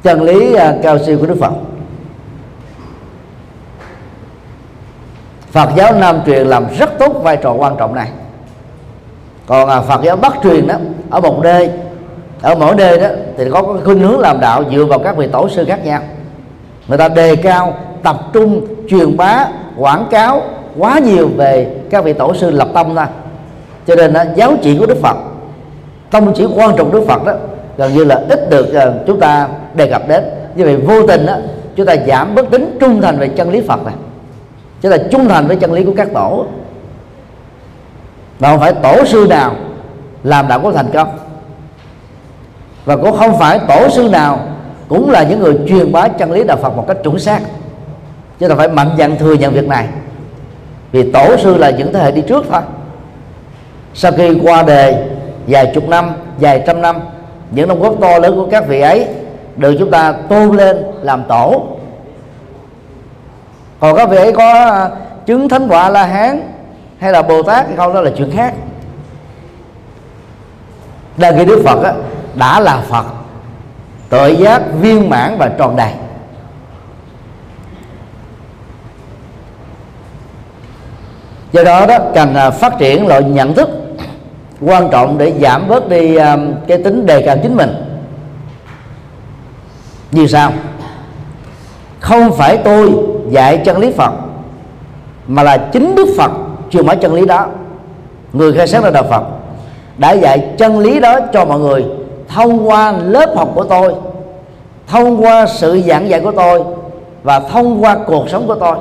[0.04, 1.52] chân lý à, cao siêu của Đức Phật.
[5.52, 8.10] Phật giáo Nam truyền làm rất tốt vai trò quan trọng này.
[9.48, 10.76] Còn à, Phật giáo Bắc truyền đó
[11.10, 11.70] ở một nơi
[12.42, 15.28] ở mỗi nơi đó thì có cái khuynh hướng làm đạo dựa vào các vị
[15.32, 16.02] tổ sư khác nhau.
[16.88, 20.42] Người ta đề cao tập trung truyền bá quảng cáo
[20.78, 23.08] quá nhiều về các vị tổ sư lập tâm ra.
[23.88, 25.18] Cho nên đó, giáo chỉ của đức phật
[26.12, 27.34] tông chỉ quan trọng đức phật đó
[27.78, 30.24] gần như là ít được uh, chúng ta đề cập đến.
[30.56, 31.34] Như vậy vô tình đó
[31.76, 33.94] chúng ta giảm bất tính trung thành về chân lý phật này
[34.82, 36.46] chúng ta trung thành với chân lý của các tổ.
[38.40, 39.56] Và không phải tổ sư nào
[40.24, 41.18] làm đạo có thành công.
[42.86, 44.40] Và cũng không phải tổ sư nào
[44.90, 47.40] cũng là những người truyền bá chân lý đạo Phật một cách chuẩn xác.
[48.40, 49.88] Chúng ta phải mạnh dạn thừa nhận việc này.
[50.92, 52.62] Vì tổ sư là những thế hệ đi trước thôi.
[53.94, 55.08] Sau khi qua đề
[55.48, 57.00] vài chục năm, vài trăm năm,
[57.52, 59.08] những đóng góp to lớn của các vị ấy
[59.58, 61.64] được chúng ta tôn lên làm tổ
[63.82, 64.92] còn các vị ấy có ờ,
[65.26, 66.42] chứng thánh quả la hán
[67.00, 68.54] hay là bồ tát thì không đó là chuyện khác.
[71.18, 71.94] Đang khi đức phật á,
[72.36, 73.06] đã là phật
[74.10, 75.94] tự giác viên mãn và tròn đầy.
[81.52, 83.70] Do đó đó cần ờ, phát triển loại nhận thức
[84.62, 87.74] quan trọng để giảm bớt đi ờ, cái tính đề cao chính mình.
[90.12, 90.54] Như sao?
[92.00, 94.12] Không phải tôi dạy chân lý phật,
[95.28, 96.32] mà là chính đức phật
[96.70, 97.48] truyền bá chân lý đó.
[98.34, 99.24] Người khai sáng ra đạo phật,
[99.98, 101.86] đã dạy chân lý đó cho mọi người
[102.28, 103.94] thông qua lớp học của tôi,
[104.88, 106.64] thông qua sự giảng dạy của tôi,
[107.24, 108.76] và thông qua cuộc sống của tôi.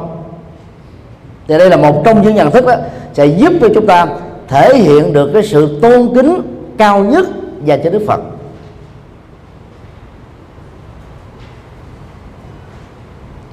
[1.49, 2.75] Thì đây là một trong những nhận thức đó,
[3.13, 4.07] sẽ giúp cho chúng ta
[4.49, 6.43] thể hiện được cái sự tôn kính
[6.79, 7.27] cao nhất
[7.65, 8.21] dành cho Đức Phật.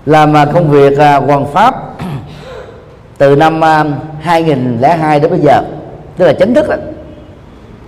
[0.08, 1.76] Làm à, công việc à, hoàn hoàng pháp
[3.18, 3.84] từ năm à,
[4.22, 5.62] 2002 đến bây giờ,
[6.18, 6.76] tức là chính thức đó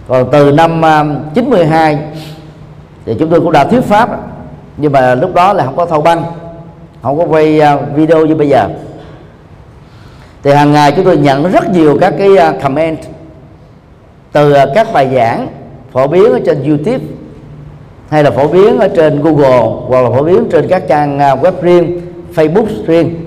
[0.07, 0.81] còn từ năm
[1.33, 1.99] 92
[3.05, 4.09] thì chúng tôi cũng đã thuyết pháp
[4.77, 6.23] nhưng mà lúc đó là không có thâu băng,
[7.01, 7.61] không có quay
[7.95, 8.67] video như bây giờ.
[10.43, 12.29] Thì hàng ngày chúng tôi nhận rất nhiều các cái
[12.63, 12.97] comment
[14.31, 15.47] từ các bài giảng
[15.91, 17.05] phổ biến ở trên YouTube
[18.09, 21.51] hay là phổ biến ở trên Google hoặc là phổ biến trên các trang web
[21.61, 22.08] riêng.
[22.35, 23.25] Facebook riêng.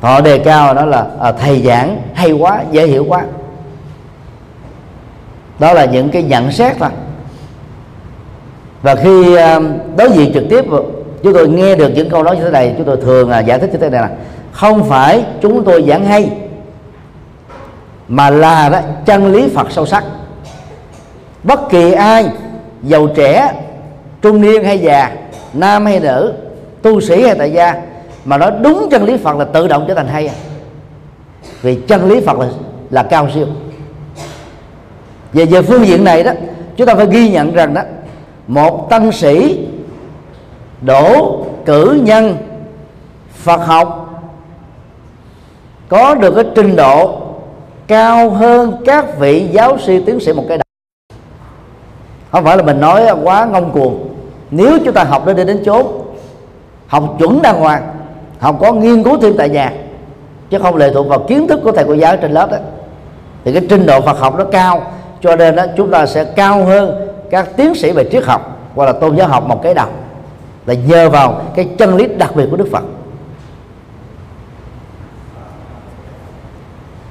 [0.00, 3.24] Họ đề cao đó là à, thầy giảng hay quá dễ hiểu quá.
[5.58, 6.90] Đó là những cái nhận xét thôi.
[8.82, 9.60] Và khi à,
[9.96, 10.64] đối diện trực tiếp
[11.22, 13.58] chúng tôi nghe được những câu nói như thế này chúng tôi thường à, giải
[13.58, 14.10] thích như thế này là
[14.52, 16.30] không phải chúng tôi giảng hay
[18.08, 20.04] mà là đó, chân lý Phật sâu sắc.
[21.42, 22.26] Bất kỳ ai
[22.82, 23.52] giàu trẻ
[24.22, 25.10] trung niên hay già
[25.52, 26.32] nam hay nữ
[26.84, 27.82] tu sĩ hay tại gia
[28.24, 30.26] mà nói đúng chân lý Phật là tự động trở thành hay.
[30.26, 30.34] À.
[31.62, 32.46] vì chân lý Phật là,
[32.90, 33.46] là cao siêu.
[35.32, 36.32] Về về phương diện này đó
[36.76, 37.82] chúng ta phải ghi nhận rằng đó
[38.46, 39.66] một tăng sĩ
[40.80, 42.36] đổ cử nhân
[43.34, 44.20] Phật học
[45.88, 47.20] có được cái trình độ
[47.86, 50.64] cao hơn các vị giáo sư tiến sĩ một cái đầu
[52.32, 54.08] không phải là mình nói quá ngông cuồng.
[54.50, 56.03] Nếu chúng ta học đến đi đến chốn
[56.94, 57.82] học chuẩn đàng hoàng
[58.38, 59.72] học có nghiên cứu thêm tại nhà
[60.50, 62.56] chứ không lệ thuộc vào kiến thức của thầy cô giáo trên lớp đó.
[63.44, 64.82] Thì cái trình độ Phật học nó cao
[65.20, 68.84] cho nên đó, chúng ta sẽ cao hơn các tiến sĩ về triết học hoặc
[68.86, 69.86] là tôn giáo học một cái đầu
[70.66, 72.82] là nhờ vào cái chân lý đặc biệt của Đức Phật.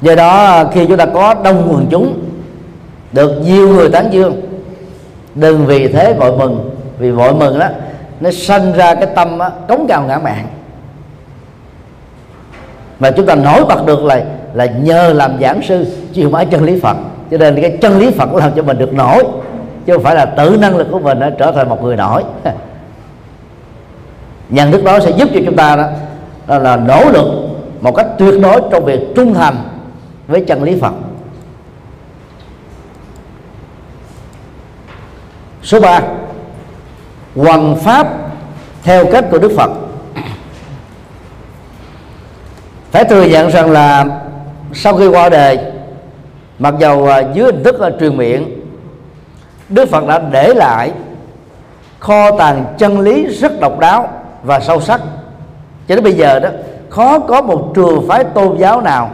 [0.01, 2.19] Do đó khi chúng ta có đông quần chúng
[3.11, 4.41] được nhiều người tán dương
[5.35, 6.69] đừng vì thế vội mừng
[6.99, 7.67] vì vội mừng đó
[8.23, 10.47] nó sanh ra cái tâm á, cống cao ngã mạng
[12.99, 16.63] mà chúng ta nổi bật được là là nhờ làm giảng sư chiều mãi chân
[16.63, 16.97] lý Phật.
[17.31, 19.23] Cho nên cái chân lý Phật làm cho mình được nổi
[19.85, 22.23] chứ không phải là tự năng lực của mình đã trở thành một người nổi.
[24.49, 25.87] Nhận thức đó sẽ giúp cho chúng ta đó
[26.47, 27.27] là, là nỗ lực
[27.81, 29.55] một cách tuyệt đối trong việc trung thành
[30.27, 30.93] với chân lý Phật.
[35.63, 36.01] Số 3
[37.35, 38.07] hoằng pháp
[38.83, 39.71] theo cách của Đức Phật.
[42.91, 44.05] Phải thừa nhận rằng là
[44.73, 45.59] sau khi qua đời
[46.59, 48.63] mặc dầu à, dưới hình thức là truyền miệng
[49.69, 50.91] Đức Phật đã để lại
[51.99, 54.09] kho tàng chân lý rất độc đáo
[54.43, 55.01] và sâu sắc.
[55.87, 56.49] Cho đến bây giờ đó
[56.89, 59.09] khó có một trường phái tôn giáo nào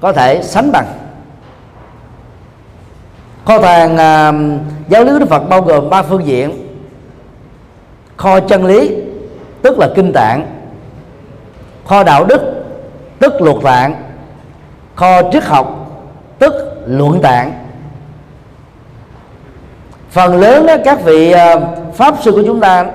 [0.00, 0.86] có thể sánh bằng.
[3.44, 6.65] Kho tàng uh, giáo lý Đức Phật bao gồm ba phương diện
[8.16, 8.90] kho chân lý
[9.62, 10.46] tức là kinh tạng.
[11.86, 12.40] Kho đạo đức
[13.18, 13.94] tức luật tạng.
[14.94, 15.90] Kho triết học
[16.38, 16.54] tức
[16.86, 17.52] luận tạng.
[20.10, 21.60] Phần lớn đó, các vị ờ,
[21.94, 22.86] pháp sư của chúng ta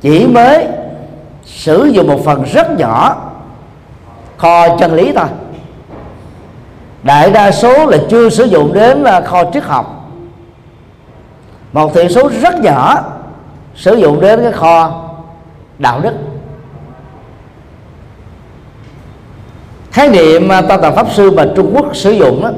[0.00, 0.66] chỉ mới
[1.44, 3.16] sử dụng một phần rất nhỏ
[4.36, 5.26] kho chân lý thôi.
[7.02, 10.10] Đại đa số là chưa sử dụng đến ờ, kho triết học.
[11.72, 13.02] Một thiểu số rất nhỏ
[13.74, 15.08] sử dụng đến cái kho
[15.78, 16.12] đạo đức.
[19.90, 22.50] Khái niệm tam tạng pháp sư mà trung quốc sử dụng đó,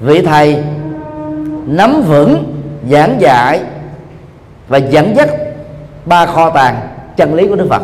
[0.00, 0.62] vị thầy
[1.66, 3.60] nắm vững giảng dạy
[4.68, 5.28] và dẫn dắt
[6.04, 6.80] ba kho tàng
[7.16, 7.82] chân lý của đức phật.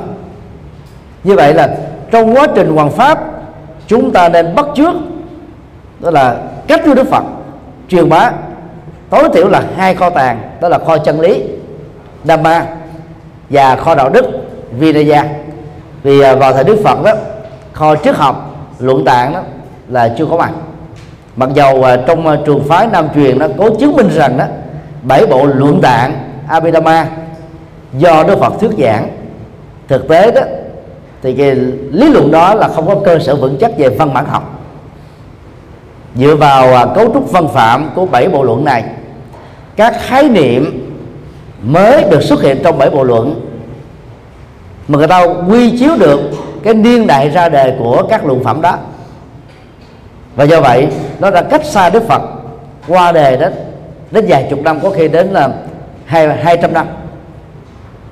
[1.24, 1.76] Như vậy là
[2.10, 3.20] trong quá trình hoàn pháp
[3.86, 4.94] chúng ta nên bắt trước
[6.00, 7.24] đó là cách của đức phật
[7.88, 8.32] truyền bá
[9.10, 11.42] tối thiểu là hai kho tàng đó là kho chân lý.
[12.26, 12.66] Dhamma
[13.50, 14.26] và kho đạo đức
[14.78, 15.24] Vinaya.
[16.02, 17.12] Vì à, vào thời Đức Phật đó,
[17.72, 19.40] kho triết học, luận tạng đó
[19.88, 20.50] là chưa có mặt
[21.36, 24.44] mặc dầu à, trong à, trường phái nam truyền nó cố chứng minh rằng đó,
[25.02, 26.12] bảy bộ luận tạng
[26.48, 27.06] Abhidhamma
[27.92, 29.08] do Đức Phật thuyết giảng.
[29.88, 30.40] Thực tế đó,
[31.22, 31.54] thì cái
[31.90, 34.60] lý luận đó là không có cơ sở vững chắc về văn bản học.
[36.14, 38.84] Dựa vào cấu trúc văn phạm của bảy bộ luận này,
[39.76, 40.85] các khái niệm
[41.62, 43.40] mới được xuất hiện trong bảy bộ luận,
[44.88, 46.20] mà người ta quy chiếu được
[46.62, 48.78] cái niên đại ra đề của các luận phẩm đó.
[50.36, 50.88] Và do vậy,
[51.20, 52.22] nó đã cách xa Đức Phật
[52.88, 53.48] qua đề đó
[54.10, 55.50] đến vài chục năm, có khi đến là
[56.04, 56.86] hai hai trăm năm.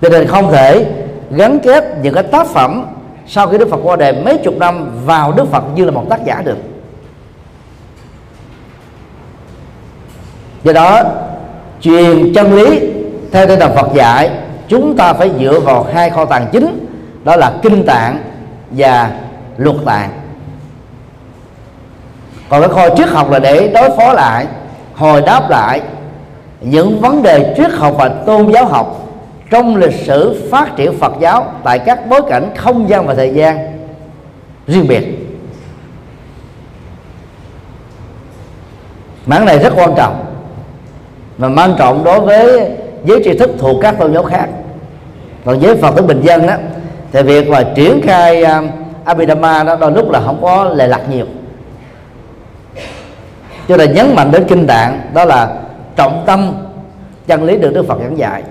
[0.03, 0.87] Cho nên không thể
[1.31, 2.87] gắn kết những cái tác phẩm
[3.27, 6.07] sau khi Đức Phật qua đề mấy chục năm vào Đức Phật như là một
[6.11, 6.57] tác giả được.
[10.65, 11.03] Do đó,
[11.81, 12.94] truyền chân lý
[13.35, 14.31] theo tinh thần Phật dạy,
[14.69, 16.87] chúng ta phải dựa vào hai kho tàng chính,
[17.25, 18.19] đó là kinh tạng
[18.71, 19.11] và
[19.57, 20.11] luật tạng.
[22.49, 24.47] Còn cái kho triết học là để đối phó lại,
[24.95, 25.81] hồi đáp lại
[26.61, 29.09] những vấn đề triết học và tôn giáo học
[29.51, 33.35] trong lịch sử phát triển Phật giáo tại các bối cảnh không gian và thời
[33.35, 33.79] gian
[34.67, 35.05] riêng biệt.
[39.27, 40.25] Mảng này rất quan trọng
[41.39, 42.71] và mang trọng đối với
[43.05, 44.49] giới tri thức thuộc các tôn giáo khác.
[45.45, 46.55] Còn với Phật tử bình dân đó
[47.13, 48.49] thì việc mà triển khai uh,
[49.05, 51.27] Abhidhamma đó đôi lúc là không có lệ lạc nhiều.
[53.69, 55.55] Cho nên nhấn mạnh đến kinh tạng đó là
[55.97, 56.53] trọng tâm
[57.27, 58.43] chân lý được Đức Phật giảng dạy.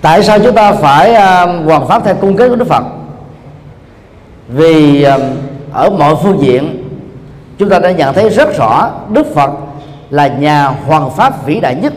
[0.00, 2.84] Tại sao chúng ta phải uh, hoàn pháp theo cung kết của đức phật?
[4.48, 5.20] Vì uh,
[5.72, 6.79] ở mọi phương diện
[7.60, 9.50] chúng ta đã nhận thấy rất rõ đức phật
[10.10, 11.92] là nhà hoàng pháp vĩ đại nhất.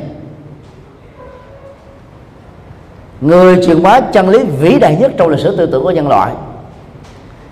[3.21, 6.07] Người truyền bá chân lý vĩ đại nhất trong lịch sử tư tưởng của nhân
[6.07, 6.31] loại.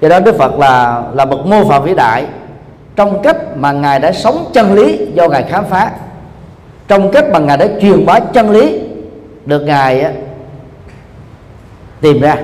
[0.02, 2.26] Do đó đức phật là là bậc mô phạm vĩ đại
[2.96, 5.92] trong cách mà ngài đã sống chân lý do ngài khám phá.
[6.88, 8.80] Trong cách mà ngài đã truyền bá chân lý
[9.46, 10.06] được ngài
[12.02, 12.38] tìm ra.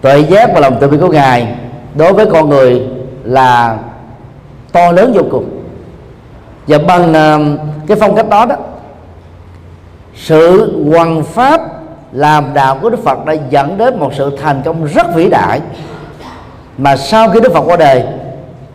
[0.00, 1.54] Tuệ giác và lòng từ bi của ngài
[1.94, 2.99] đối với con người
[3.30, 3.78] là
[4.72, 5.50] to lớn vô cùng.
[6.66, 8.56] Và bằng uh, cái phong cách đó đó
[10.14, 11.60] sự hoàn pháp
[12.12, 15.60] làm đạo của Đức Phật đã dẫn đến một sự thành công rất vĩ đại.
[16.78, 18.04] Mà sau khi Đức Phật qua đời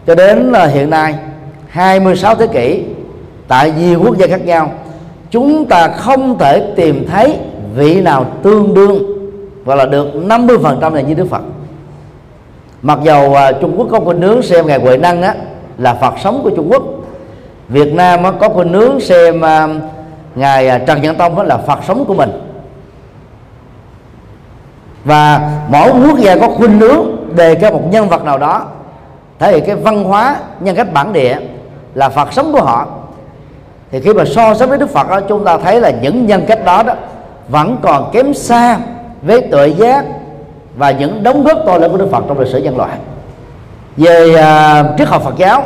[0.07, 1.15] cho đến uh, hiện nay
[1.67, 2.83] 26 thế kỷ
[3.47, 4.71] tại nhiều quốc gia khác nhau
[5.31, 7.39] chúng ta không thể tìm thấy
[7.75, 9.03] vị nào tương đương
[9.63, 11.41] và là được 50% là như Đức Phật
[12.85, 15.35] mặc dầu à, Trung Quốc có khuynh nướng xem ngài Huệ Năng á
[15.77, 16.83] là Phật sống của Trung Quốc.
[17.69, 19.67] Việt Nam á, có khuynh nướng xem à,
[20.35, 22.29] ngài à, Trần Nhân Tông á, là Phật sống của mình.
[25.05, 27.05] Và mỗi quốc gia có khuynh nướng
[27.35, 28.65] đề cao một nhân vật nào đó.
[29.39, 31.37] Thể hiện cái văn hóa nhân cách bản địa
[31.93, 32.87] là Phật sống của họ.
[33.91, 36.45] Thì khi mà so sánh với Đức Phật đó, chúng ta thấy là những nhân
[36.47, 36.93] cách đó đó
[37.49, 38.77] vẫn còn kém xa
[39.21, 40.05] với tuệ giác
[40.77, 42.97] và những đóng góp to lớn của Đức Phật trong lịch sử nhân loại.
[43.97, 45.63] Về uh, triết học Phật giáo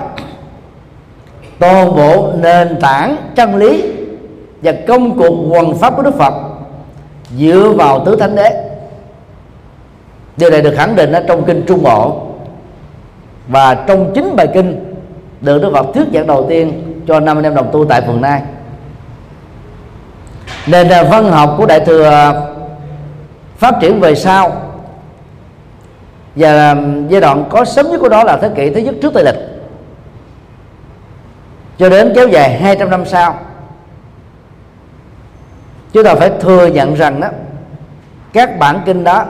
[1.60, 3.92] toàn bộ nền tảng chân lý
[4.62, 6.34] và công cuộc hoàn pháp của Đức Phật
[7.38, 8.70] dựa vào tứ thánh đế.
[10.38, 12.22] Điều này được khẳng định ở trong kinh Trung Bộ.
[13.48, 14.96] Và trong chính bài kinh
[15.42, 18.22] được Đức Phật thuyết giảng đầu tiên cho năm anh em đồng tu tại phường
[18.22, 18.42] Nai.
[20.68, 22.34] Nền văn học của đại thừa à,
[23.58, 24.69] phát triển về sau
[26.36, 29.14] và um, giai đoạn có sớm nhất của đó là thế kỷ thứ nhất trước
[29.14, 29.36] tây lịch.
[31.78, 33.40] Cho đến kéo dài 200 năm sau,
[35.94, 37.28] chúng ta phải thừa nhận rằng đó
[38.34, 39.26] các bản kinh đó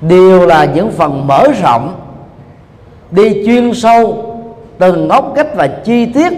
[0.00, 2.00] đều là những phần mở rộng,
[3.10, 4.30] đi chuyên sâu
[4.78, 6.32] từng ngóc cách và chi tiết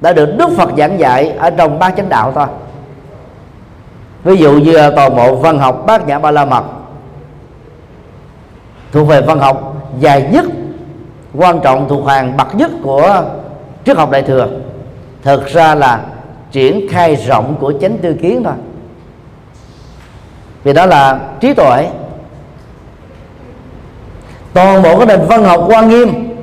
[0.00, 2.46] đã được Đức Phật giảng dạy ở trong ba chánh đạo thôi.
[4.24, 6.64] Ví dụ như toàn bộ văn học bát nhã ba la mật
[8.92, 10.44] thuộc về văn học dài nhất,
[11.34, 13.24] quan trọng thuộc hàng bậc nhất của
[13.84, 14.48] triết học đại thừa.
[15.22, 16.00] Thực ra là
[16.52, 18.54] triển khai rộng của chánh tư kiến thôi.
[20.64, 21.88] Vì đó là trí tuệ.
[24.52, 26.36] Toàn bộ cái nền văn học quan nghiêm,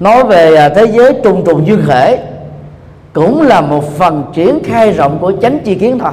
[0.00, 2.18] nói về à, thế giới trùng trùng duyên khể
[3.12, 6.12] cũng là một phần triển khai rộng của chánh tri kiến thôi.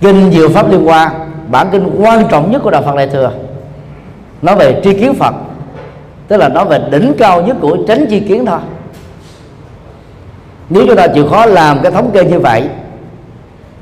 [0.00, 1.10] Kinh diệu pháp liên quan
[1.50, 3.32] bản kinh quan trọng nhất của đạo phật đại thừa.
[4.42, 5.34] Nói về tri kiến phật,
[6.28, 8.58] tức là nói về đỉnh cao nhất của chánh tri kiến thôi.
[10.70, 12.62] Nếu chúng ta chịu khó làm cái thống kê như vậy,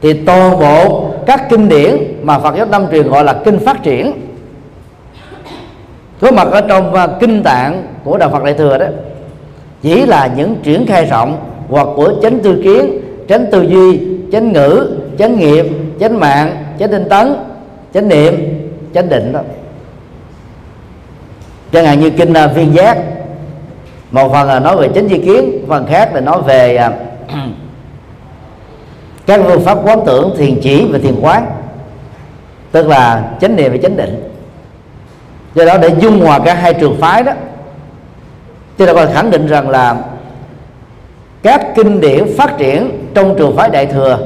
[0.01, 3.83] thì toàn bộ các kinh điển mà Phật giáo Tâm truyền gọi là kinh phát
[3.83, 4.13] triển
[6.21, 8.87] có mặt ở trong à, kinh tạng của đạo Phật Đại thừa đó,
[9.83, 11.37] chỉ là những triển khai rộng
[11.69, 14.01] hoặc của chánh tư kiến, chánh tư duy,
[14.33, 15.67] chánh ngữ, chánh nghiệp
[16.01, 17.34] chánh mạng, chánh tinh tấn,
[17.95, 18.34] chánh niệm,
[18.95, 19.40] chánh định đó.
[21.72, 22.99] Chẳng hạn như kinh à, viên giác,
[24.11, 26.93] một phần là nói về chánh tri kiến phần khác là nói về à,
[29.26, 31.47] các phương pháp quán tưởng thiền chỉ và thiền quán,
[32.72, 34.28] tức là chánh niệm và chánh định.
[35.55, 37.32] Do đó để dung hòa cả hai trường phái đó,
[38.78, 39.97] chúng ta còn khẳng định rằng là
[41.43, 44.18] các kinh điển phát triển trong trường phái đại thừa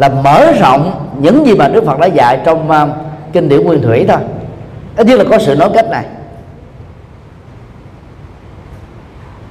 [0.00, 2.88] là mở rộng những gì mà Đức Phật đã dạy trong uh,
[3.32, 4.18] kinh điển nguyên thủy thôi.
[4.96, 6.04] Ít nhất là có sự nối kết này.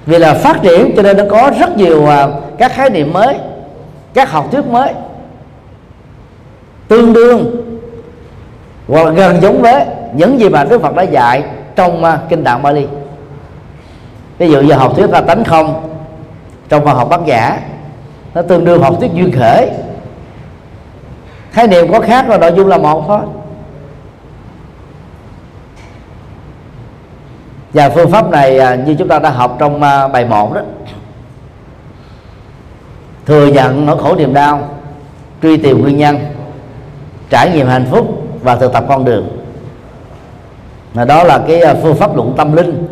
[0.06, 2.10] Vì là phát triển cho nên nó có rất nhiều uh,
[2.58, 3.38] các khái niệm mới
[4.14, 4.94] các học thuyết mới
[6.88, 7.56] tương đương
[8.88, 11.44] hoặc là gần giống với những gì mà Đức Phật đã dạy
[11.76, 12.88] trong uh, kinh Đạo Bali.
[14.38, 15.90] Ví dụ như học thuyết là tánh không
[16.70, 17.60] trong phần học bát giả
[18.34, 19.70] nó tương đương học thuyết duyên khởi
[21.52, 23.22] khái niệm có khác là nội dung là một thôi.
[27.74, 30.62] Và phương pháp này à, như chúng ta đã học trong à, bài 1 đó.
[33.26, 34.70] Thừa nhận nỗi khổ niềm đau,
[35.42, 36.18] truy tìm nguyên nhân,
[37.30, 39.28] trải nghiệm hạnh phúc và thực tập con đường.
[40.94, 42.88] Mà đó là cái à, phương pháp luận tâm linh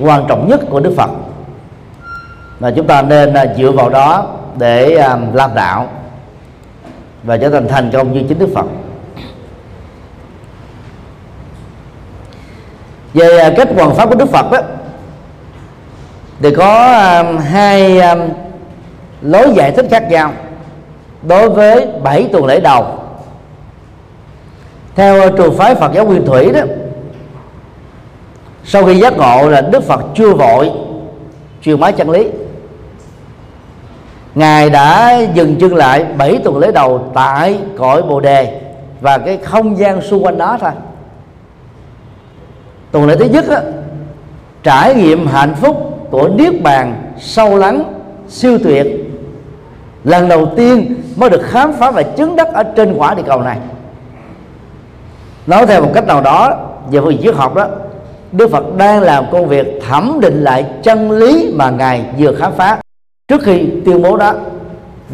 [0.00, 1.10] quan trọng nhất của Đức Phật.
[2.60, 4.26] Mà chúng ta nên dựa vào đó
[4.58, 4.94] để
[5.32, 5.88] làm đạo
[7.24, 8.66] và trở thành thành công như chính Đức Phật.
[13.14, 14.58] Về à, kết hoàn pháp của Đức Phật đó
[16.40, 18.20] thì có um, hai um,
[19.22, 20.32] lối giải thích khác nhau
[21.22, 22.86] đối với bảy tuần lễ đầu.
[24.94, 26.60] Theo trường phái Phật giáo Nguyên Thủy đó
[28.64, 30.70] sau khi giác ngộ là Đức Phật chưa vội
[31.62, 32.28] truyền bá chân lý
[34.34, 38.60] ngài đã dừng chân lại bảy tuần lễ đầu tại cõi bồ đề
[39.00, 40.70] và cái không gian xung quanh đó thôi.
[42.90, 43.60] Tuần lễ thứ nhất á,
[44.62, 47.84] trải nghiệm hạnh phúc của niết bàn sâu lắng
[48.28, 48.86] siêu tuyệt.
[50.04, 53.40] Lần đầu tiên mới được khám phá và chứng đắc ở trên quả địa cầu
[53.40, 53.58] này.
[55.46, 56.56] Nói theo một cách nào đó
[56.90, 57.66] về phương triết học đó
[58.32, 62.52] Đức Phật đang làm công việc thẩm định lại chân lý mà ngài vừa khám
[62.52, 62.78] phá
[63.28, 64.34] trước khi tuyên bố đó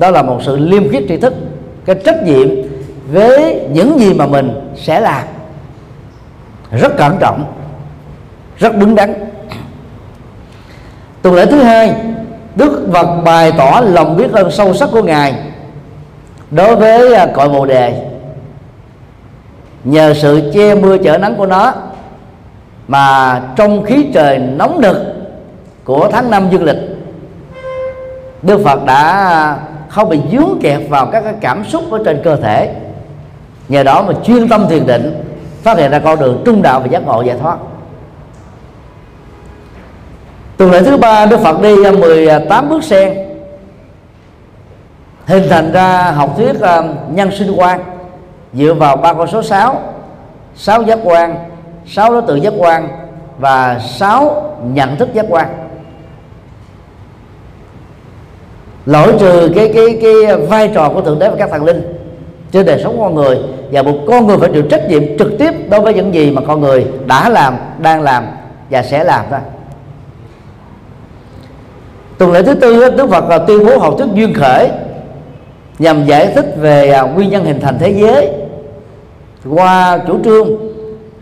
[0.00, 1.34] đó là một sự liêm khiết tri thức,
[1.84, 2.48] cái trách nhiệm
[3.12, 5.24] với những gì mà mình sẽ làm.
[6.70, 7.44] Rất cẩn trọng,
[8.58, 9.14] rất đứng đắn.
[11.22, 11.94] Tuần lễ thứ hai,
[12.56, 15.34] đức phật bày tỏ lòng biết ơn sâu sắc của ngài
[16.50, 18.10] đối với à, cội bồ đề.
[19.84, 21.72] Nhờ sự che mưa chở nắng của nó
[22.88, 24.96] mà trong khí trời nóng nực
[25.84, 26.89] của tháng năm dương lịch
[28.42, 32.36] Đức Phật đã không bị dướng kẹt vào các cái cảm xúc ở trên cơ
[32.36, 32.74] thể.
[33.68, 35.24] Nhờ đó mà chuyên tâm thiền định,
[35.62, 37.56] phát hiện ra con đường trung đạo và giác ngộ giải thoát.
[40.56, 43.14] Tuần lễ thứ ba, Đức Phật đi 18 bước sen,
[45.26, 47.80] hình thành ra học thuyết à, nhân sinh quan.
[48.52, 49.80] Dựa vào ba con số 6
[50.56, 51.34] sáu giác quan,
[51.86, 52.88] sáu đối tượng giác quan
[53.38, 55.48] và sáu nhận thức giác quan.
[58.90, 61.82] Lỗi trừ cái cái cái vai trò của thượng đế và các thần linh
[62.52, 63.38] trên đời sống con người.
[63.72, 66.42] Và một con người phải chịu trách nhiệm trực tiếp đối với những gì mà
[66.46, 68.24] con người đã làm, đang làm
[68.70, 69.40] và sẽ làm ra
[72.20, 74.68] tuần lễ thứ tư đức phật là tuyên bố học thuyết duyên khởi
[75.78, 78.28] nhằm giải thích về à, nguyên nhân hình thành thế giới.
[79.50, 80.48] Qua chủ trương,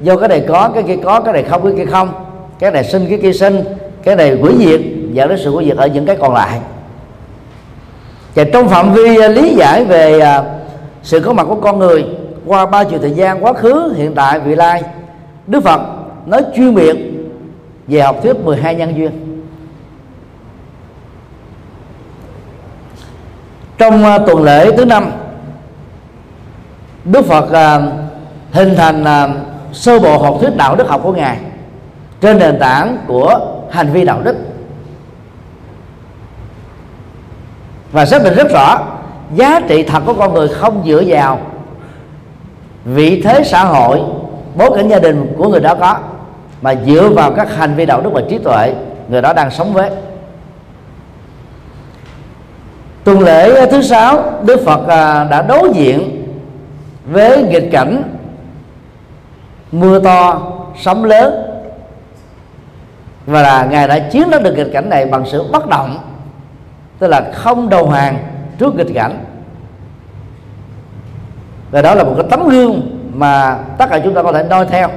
[0.00, 2.08] do cái này có, cái kia có, cái này không, cái kia không,
[2.58, 3.64] cái này sinh, cái kia sinh,
[4.04, 4.80] cái này hủy diệt,
[5.12, 6.58] dẫn đến sự quỷ diệt ở những cái còn lại
[8.34, 10.44] và trong phạm vi à, lý giải về à,
[11.02, 12.06] sự có mặt của con người
[12.46, 14.82] qua ba chiều thời gian quá khứ, hiện tại, vị lai,
[15.46, 15.80] Đức Phật
[16.26, 16.96] nói chuyên biệt
[17.86, 19.10] về học thuyết 12 nhân duyên.
[23.78, 25.10] Trong à, tuần lễ thứ năm,
[27.04, 27.78] Đức Phật
[28.52, 29.04] hình thành
[29.72, 31.38] sơ bộ học thuyết đạo đức học của ngài
[32.20, 34.36] trên nền tảng của hành vi đạo đức.
[37.92, 38.80] Và xác định rất rõ,
[39.34, 41.38] giá trị thật của con người không dựa vào
[42.84, 44.00] vị thế xã hội,
[44.54, 45.98] bối cảnh gia đình của người đó có,
[46.62, 48.74] mà dựa vào các hành vi đạo đức và trí tuệ
[49.08, 49.90] người đó đang sống với.
[53.04, 56.24] Tuần lễ thứ sáu, đức phật à, đã đối diện
[57.06, 58.02] với nghịch cảnh
[59.72, 60.40] mưa to,
[60.80, 61.44] sóng lớn.
[63.26, 65.98] Và là ngài đã chiến thắng được nghịch cảnh này bằng sự bất động
[66.98, 68.18] tức là không đầu hàng
[68.58, 69.24] trước nghịch cảnh.
[71.70, 74.66] Và đó là một cái tấm gương mà tất cả chúng ta có thể noi
[74.66, 74.88] theo.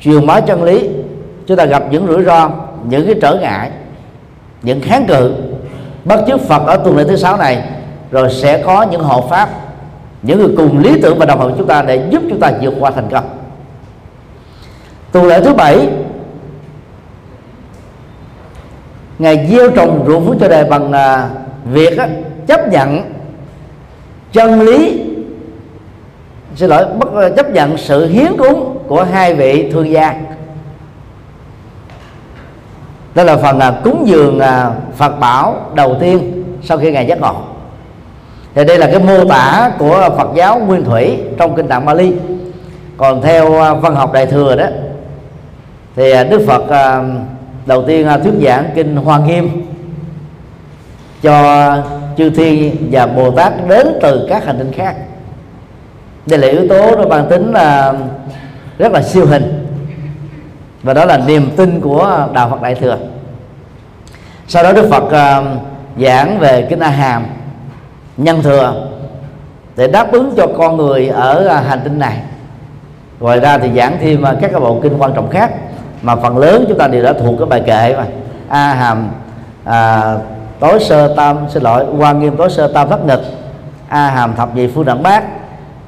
[0.00, 0.90] Truyền bá chân lý,
[1.46, 2.50] chúng ta gặp những rủi ro,
[2.84, 3.70] những cái trở ngại,
[4.62, 5.34] những kháng cự
[6.04, 7.64] bất chấp phật ở tuần lễ thứ sáu này,
[8.10, 9.48] rồi sẽ có những hộ pháp,
[10.22, 12.74] những người cùng lý tưởng và đồng hành chúng ta để giúp chúng ta vượt
[12.80, 13.24] qua thành công.
[15.12, 15.88] Tuần lễ thứ bảy
[19.20, 21.28] ngài gieo trồng ruộng phước cho đời bằng à,
[21.64, 22.08] việc á,
[22.46, 23.02] chấp nhận
[24.32, 25.02] chân lý.
[26.56, 30.14] Xin lỗi bất à, chấp nhận sự hiến cúng của hai vị thương gia.
[33.14, 37.20] Đó là phần à, cúng dường à, phật bảo đầu tiên sau khi ngài giác
[37.20, 37.34] ngộ.
[38.54, 42.12] Thì đây là cái mô tả của phật giáo nguyên thủy trong kinh tạng bali.
[42.96, 44.66] Còn theo à, văn học đại thừa đó
[45.96, 47.02] thì à, đức phật à,
[47.70, 49.50] đầu tiên à, thuyết giảng kinh hoa nghiêm
[51.22, 51.76] cho
[52.16, 54.94] chư thiên và bồ tát đến từ các hành tinh khác.
[56.26, 57.94] Đây là yếu tố nó mang tính là
[58.78, 59.66] rất là siêu hình.
[60.82, 62.98] Và đó là niềm tin của đạo Phật Đại thừa.
[64.48, 65.42] Sau đó Đức Phật à,
[65.98, 67.26] giảng về kinh A Hàm,
[68.16, 68.88] nhân thừa,
[69.76, 72.16] để đáp ứng cho con người ở à, hành tinh này.
[73.20, 75.50] Ngoài ra thì giảng thêm các cái bộ kinh quan trọng khác
[76.02, 78.06] mà phần lớn chúng ta đều đã thuộc cái bài kệ mà.
[78.48, 79.10] A hàm
[79.64, 80.14] à,
[80.60, 83.22] tối sơ tam xin lỗi quan nghiêm tối sơ tam thất nghịch
[83.88, 85.24] a hàm thập nhị phương đẳng bát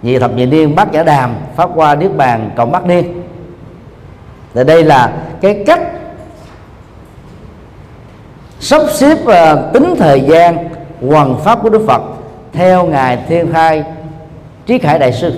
[0.02, 3.22] nhị thập nhị niên bát giả đàm pháp qua niết bàn cộng bát niên.
[4.54, 5.80] Thì đây là cái cách
[8.60, 10.68] sắp xếp uh, tính thời gian
[11.08, 12.02] hoàn pháp của đức phật
[12.52, 13.84] theo ngài thiên khai
[14.66, 15.32] trí khải đại sư.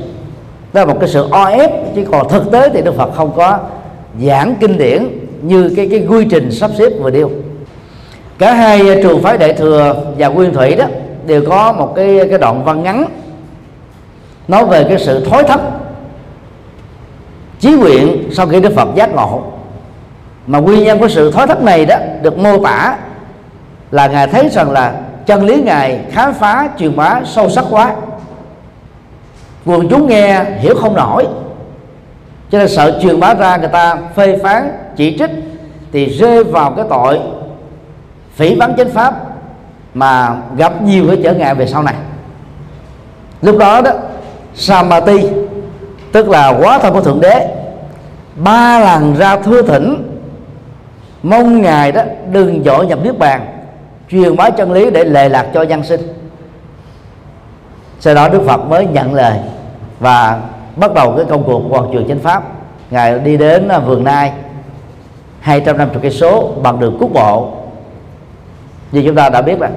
[0.73, 3.33] Đó là một cái sự o ép chứ còn thực tế thì đức phật không
[3.37, 3.59] có
[4.23, 5.09] giảng kinh điển
[5.43, 7.31] như cái cái quy trình sắp xếp vừa điêu
[8.39, 10.85] cả hai à, trường phái đại thừa và nguyên thủy đó
[11.27, 13.05] đều có một cái cái đoạn văn ngắn
[14.49, 15.61] nói về cái sự thối thấp
[17.65, 19.43] chí nguyện sau khi đức phật giác ngộ.
[20.47, 22.97] Mà nguyên nhân của sự thối thấp này đó được mô tả
[23.91, 24.95] là ngài thấy rằng là
[25.27, 27.95] chân lý ngài khám phá, truyền bá sâu sắc quá.
[29.65, 31.27] Quần chúng nghe hiểu không nổi
[32.55, 35.31] cho nên sợ truyền bá ra người ta phê phán, chỉ trích,
[35.93, 37.21] thì rơi vào cái tội
[38.35, 39.15] phỉ bắn chánh pháp
[39.95, 41.95] mà gặp nhiều cái trở ngại về sau này.
[43.43, 43.91] Lúc đó đó
[44.55, 45.29] Samati
[46.13, 47.49] tức là quá thân của thượng đế,
[48.37, 50.19] ba lần ra thưa thỉnh,
[51.23, 53.47] mong ngài đó đừng dội nhập niết bàn,
[54.11, 56.01] truyền bá chân lý để lệ lạc cho dân sinh.
[58.01, 59.39] Sau đó đức phật mới nhận lời
[60.01, 60.41] và
[60.77, 62.43] bắt đầu cái công cuộc hoàn trường chánh pháp.
[62.91, 64.33] Ngài đi đến à, vườn nai
[65.41, 67.53] 250 cây số bằng đường quốc bộ.
[68.93, 69.71] Như chúng ta đã biết rồi.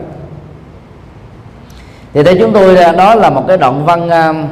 [2.14, 4.50] Thì đây chúng tôi à, đó là một cái đoạn văn uh,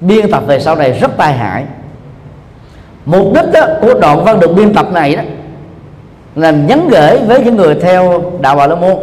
[0.00, 1.64] biên tập về sau này rất tai hại.
[3.04, 5.22] Mục đích đó, của đoạn văn được biên tập này đó
[6.36, 8.96] là nhắn gửi với những người theo đạo Bà La Môn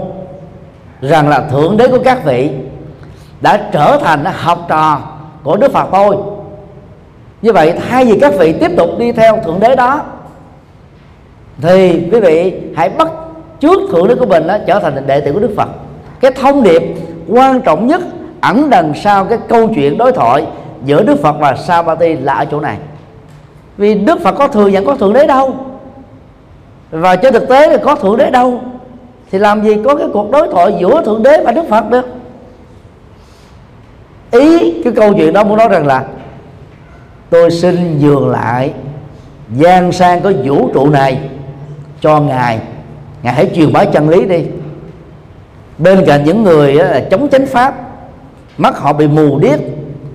[1.01, 2.51] rằng là thượng đế của các vị
[3.41, 5.01] đã trở thành học trò
[5.43, 6.17] của Đức Phật tôi
[7.41, 10.01] như vậy thay vì các vị tiếp tục đi theo thượng đế đó
[11.61, 13.07] thì quý vị hãy bắt
[13.59, 15.69] trước thượng đế của mình đó, trở thành đệ tử của Đức Phật.
[16.19, 16.83] Cái thông điệp
[17.27, 18.01] quan trọng nhất
[18.41, 20.45] ẩn đằng sau cái câu chuyện đối thoại
[20.85, 22.77] giữa Đức Phật và Sabati là ở chỗ này.
[23.77, 25.55] Vì Đức Phật có thừa nhận có thượng đế đâu.
[26.91, 28.61] Và trên thực tế là có thượng đế đâu
[29.31, 32.07] thì làm gì có cái cuộc đối thoại giữa thượng đế và Đức Phật được?
[34.31, 36.03] Ý cái câu chuyện đó muốn nói rằng là
[37.29, 38.73] tôi xin dường lại
[39.55, 41.29] gian sang có vũ trụ này
[42.01, 42.59] cho ngài.
[43.23, 44.43] Ngài hãy truyền bá chân lý đi.
[45.77, 47.75] Bên cạnh những người là chống chánh pháp,
[48.57, 49.59] mắt họ bị mù điếc,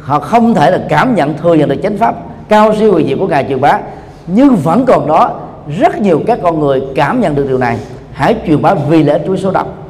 [0.00, 2.14] họ không thể là cảm nhận, thừa nhận được chánh pháp.
[2.48, 3.78] Cao siêu về diệu của ngài truyền bá.
[4.26, 5.40] Nhưng vẫn còn đó,
[5.78, 7.78] rất nhiều các con người cảm nhận được điều này.
[8.12, 9.84] Hãy truyền bá vì lẽ chuỗi số độc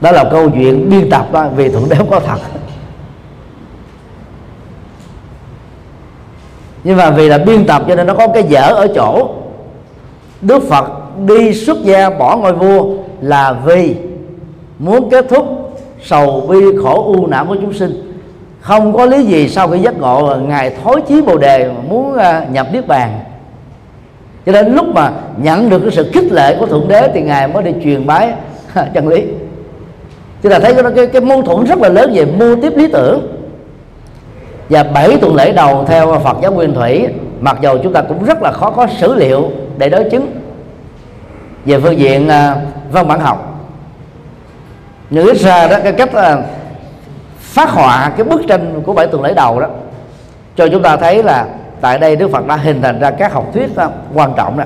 [0.00, 2.38] đó là câu chuyện biên tập đó, vì thượng đế có thật.
[6.84, 9.28] Nhưng mà vì là biên tập cho nên nó có cái dở ở chỗ
[10.40, 10.84] Đức Phật
[11.26, 13.94] đi xuất gia bỏ ngôi vua là vì
[14.78, 15.44] muốn kết thúc
[16.02, 18.20] sầu bi khổ u não của chúng sinh.
[18.60, 22.46] Không có lý gì sau khi giác ngộ ngài thối chí bồ đề muốn à,
[22.52, 23.20] nhập niết bàn.
[24.46, 25.10] Cho nên lúc mà
[25.42, 28.32] nhận được cái sự khích lệ của thượng đế thì ngài mới đi truyền bái
[28.94, 29.24] chân lý.
[30.42, 32.88] Chúng ta thấy cái, cái, cái mâu thuẫn rất là lớn về mua tiếp lý
[32.92, 33.37] tưởng
[34.68, 37.06] và bảy tuần lễ đầu theo Phật giáo Nguyên Thủy,
[37.40, 40.40] mặc dù chúng ta cũng rất là khó có sử liệu để đối chứng.
[41.64, 42.56] Về phương diện à,
[42.90, 43.48] văn bản học
[45.10, 46.36] nhưng ít ra đó, cái cách à,
[47.38, 49.68] phát họa cái bức tranh của bảy tuần lễ đầu đó,
[50.56, 51.46] cho chúng ta thấy là
[51.80, 54.64] tại đây Đức Phật đã hình thành ra các học thuyết à, quan trọng đó.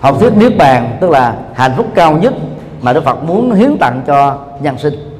[0.00, 2.34] Học thuyết niết bàn, tức là hạnh phúc cao nhất
[2.82, 5.13] mà Đức Phật muốn hiến tặng cho nhân sinh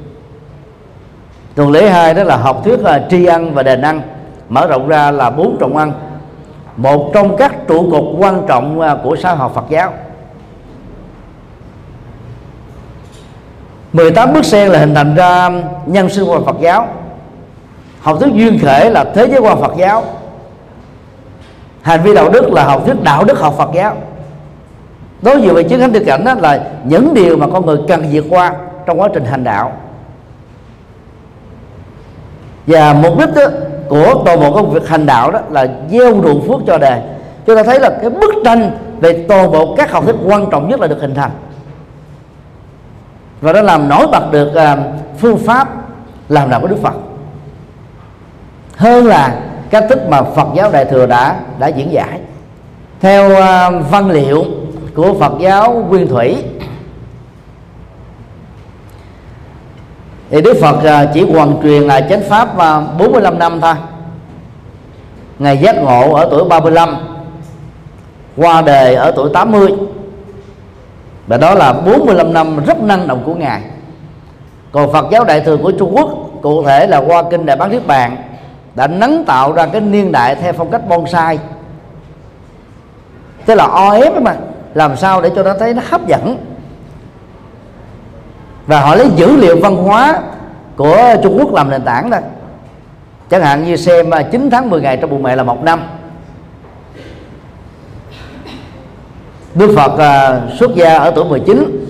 [1.55, 4.01] tuần lễ hai đó là học thuyết là tri ăn và đền ăn.
[4.49, 5.93] Mở rộng ra là bốn trọng ăn.
[6.77, 9.93] Một trong các trụ cột quan trọng à, của xã hội Phật giáo.
[13.93, 15.49] 18 bước sen là hình thành ra
[15.85, 16.87] nhân sinh quan Phật giáo.
[18.01, 20.03] Học thuyết duyên khể là thế giới quan Phật giáo.
[21.81, 23.95] Hành vi đạo đức là học thuyết đạo đức học Phật giáo.
[25.21, 28.05] Đối với về chứng thánh tư cảnh đó là những điều mà con người cần
[28.11, 28.53] vượt qua
[28.85, 29.71] trong quá trình hành đạo
[32.67, 33.43] và mục đích đó,
[33.89, 36.99] của toàn bộ công việc hành đạo đó là gieo ruộng phước cho đời.
[37.45, 40.69] Chúng ta thấy là cái bức tranh về toàn bộ các học thuyết quan trọng
[40.69, 41.31] nhất là được hình thành.
[43.41, 44.79] Và nó làm nổi bật được uh,
[45.17, 45.67] phương pháp
[46.29, 46.93] làm đạo của Đức Phật.
[48.75, 49.39] Hơn là
[49.69, 52.19] cách thức mà Phật giáo Đại thừa đã đã diễn giải.
[53.01, 54.45] Theo uh, văn liệu
[54.95, 56.43] của Phật giáo Nguyên Thủy
[60.35, 63.73] thì Đức Phật à, chỉ hoàn truyền là chánh pháp à, 45 năm thôi.
[65.39, 66.97] Ngày giác ngộ ở tuổi 35
[68.37, 69.69] Qua đề ở tuổi 80
[71.27, 73.61] Và đó là 45 năm rất năng động của Ngài.
[74.71, 76.09] Còn Phật giáo Đại thừa của Trung Quốc,
[76.41, 78.17] Cụ thể là qua kinh Đại Bán Niết Bàn,
[78.75, 81.39] Đã nắng tạo ra cái niên đại theo phong cách bonsai.
[83.45, 84.35] Tức là o ép mà,
[84.73, 86.37] Làm sao để cho nó thấy nó hấp dẫn
[88.67, 90.21] và họ lấy dữ liệu văn hóa
[90.75, 92.17] của Trung Quốc làm nền tảng đó.
[93.29, 95.81] Chẳng hạn như xem à, 9 tháng 10 ngày trong bụng mẹ là một năm.
[99.55, 101.85] Đức Phật uh, xuất gia ở tuổi 19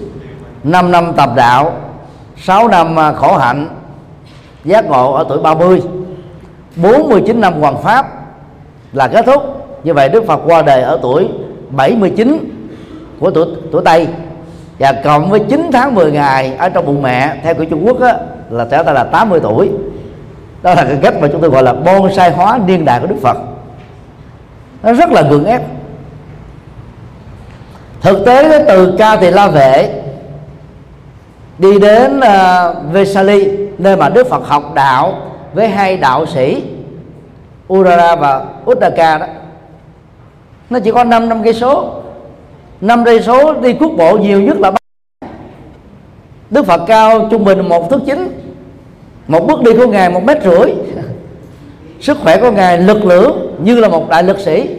[0.64, 1.74] 5 năm tập đạo
[2.38, 3.68] 6 năm uh, khổ hạnh
[4.64, 5.82] giác ngộ ở tuổi 30
[6.76, 8.08] 49 năm hoàng pháp
[8.94, 9.44] là kết thúc.
[9.84, 11.30] Như vậy Đức Phật qua đời ở tuổi
[11.70, 12.50] 79
[13.20, 14.08] của tuổi tuổi Tây
[14.80, 18.02] và cộng với 9 tháng 10 ngày ở trong bụng mẹ theo của Trung Quốc
[18.02, 18.16] á,
[18.50, 19.70] là trở ta là 80 tuổi.
[20.62, 23.16] Đó là cái cách mà chúng tôi gọi là bonsai hóa niên đại của Đức
[23.22, 23.38] Phật.
[24.84, 25.62] Nó rất là gượng ép.
[28.02, 30.02] Thực tế từ ca tỳ la vệ
[31.58, 35.14] đi đến uh, Vesali nơi mà Đức Phật học đạo
[35.54, 36.64] với hai đạo sĩ
[37.74, 39.26] Urara và Uddaka đó
[40.70, 42.02] nó chỉ có 5 năm cây số
[42.82, 44.72] năm cây số đi quốc bộ nhiều nhất là
[46.50, 48.42] Đức Phật cao trung bình một thước chín.
[49.28, 50.74] Một bước đi của ngài một mét rưỡi.
[52.00, 54.70] Sức khỏe của ngài lực lưỡng như là một đại lực sĩ.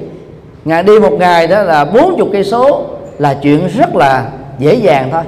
[0.64, 2.84] Ngài đi một ngày đó là 40 cây số
[3.18, 4.28] là chuyện rất là
[4.58, 5.22] dễ dàng thôi.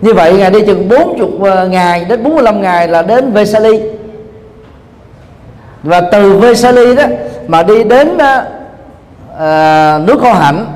[0.00, 3.80] Như vậy ngài đi chừng 40 ờ, ngày đến 45 ngày là đến Vesali.
[5.82, 7.04] Và từ Vesali đó
[7.46, 8.46] mà đi đến ờ,
[9.38, 10.66] à, nước Kho Hạnh.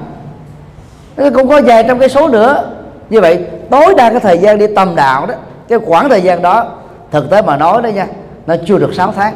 [1.17, 2.65] Cũng có vài trăm cây số nữa.
[3.11, 5.35] Như vậy tối đa cái thời gian đi tầm đạo đó
[5.69, 6.67] cái khoảng thời gian đó
[7.11, 8.07] thực tế mà nói đó nha
[8.47, 9.35] nó chưa được 6 tháng.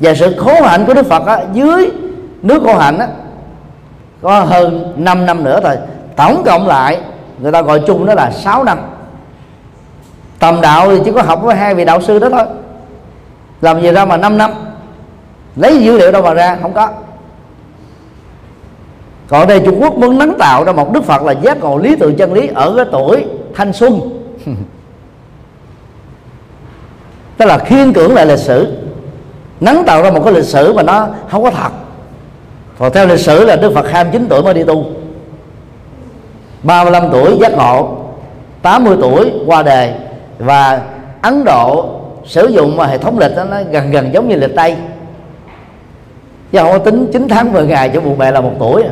[0.00, 1.90] Và sự khổ hạnh của Đức Phật á, dưới
[2.42, 3.08] nước khổ hạnh á,
[4.22, 5.76] có hơn 5 năm nữa thôi.
[6.16, 7.00] Tổng cộng lại
[7.38, 8.78] người ta gọi chung đó là 6 năm.
[10.38, 12.46] Tầm đạo thì chỉ có học với hai vị đạo sư đó thôi.
[13.60, 14.50] Làm gì ra mà 5 năm?
[15.56, 16.88] Lấy dữ liệu đâu mà ra không có.
[19.28, 21.96] Còn đây Trung Quốc muốn nắng tạo ra một Đức Phật là giác ngộ lý
[21.96, 24.00] tự chân lý ở cái tuổi thanh xuân.
[27.36, 28.76] Tức là khiên cưỡng lại lịch sử.
[29.60, 31.70] Nắng tạo ra một cái lịch sử mà nó không có thật.
[32.78, 34.84] Còn theo lịch sử là Đức Phật 29 tuổi mới đi tu.
[36.62, 37.96] 35 tuổi giác ngộ
[38.62, 39.92] 80 tuổi qua đời
[40.38, 40.80] và
[41.22, 41.88] Ấn Độ
[42.24, 44.76] sử dụng hệ thống lịch đó, nó gần gần giống như lịch Tây
[46.52, 48.90] chứ không có tính 9 tháng 10 ngày cho bụng mẹ là một tuổi à.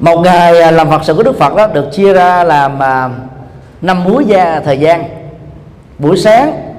[0.00, 3.10] một ngày à, làm phật sự của đức phật đó được chia ra làm à,
[3.82, 5.04] năm múi gia thời gian.
[5.98, 6.74] Buổi sáng,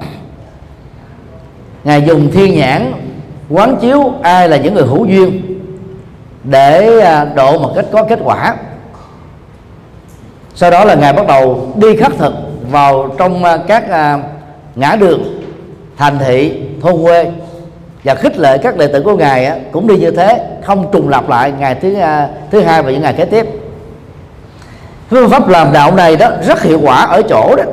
[1.84, 2.94] ngài dùng thiên nhãn
[3.50, 5.42] quán chiếu ai là những người hữu duyên
[6.44, 8.56] để à, độ một cách có kết quả.
[10.56, 12.34] Sau đó là ngài bắt đầu đi khắc thực
[12.72, 13.84] vào trong các
[14.76, 15.39] ngã đường
[16.00, 17.32] thành thị thôn quê
[18.04, 21.10] và khích lệ các đệ tử của ngài á, cũng đi như thế không trùng
[21.10, 23.46] lặp lại ngày thứ à, thứ hai và những ngày kế tiếp.
[25.10, 27.64] Phương pháp làm đạo này đó rất hiệu quả ở chỗ đó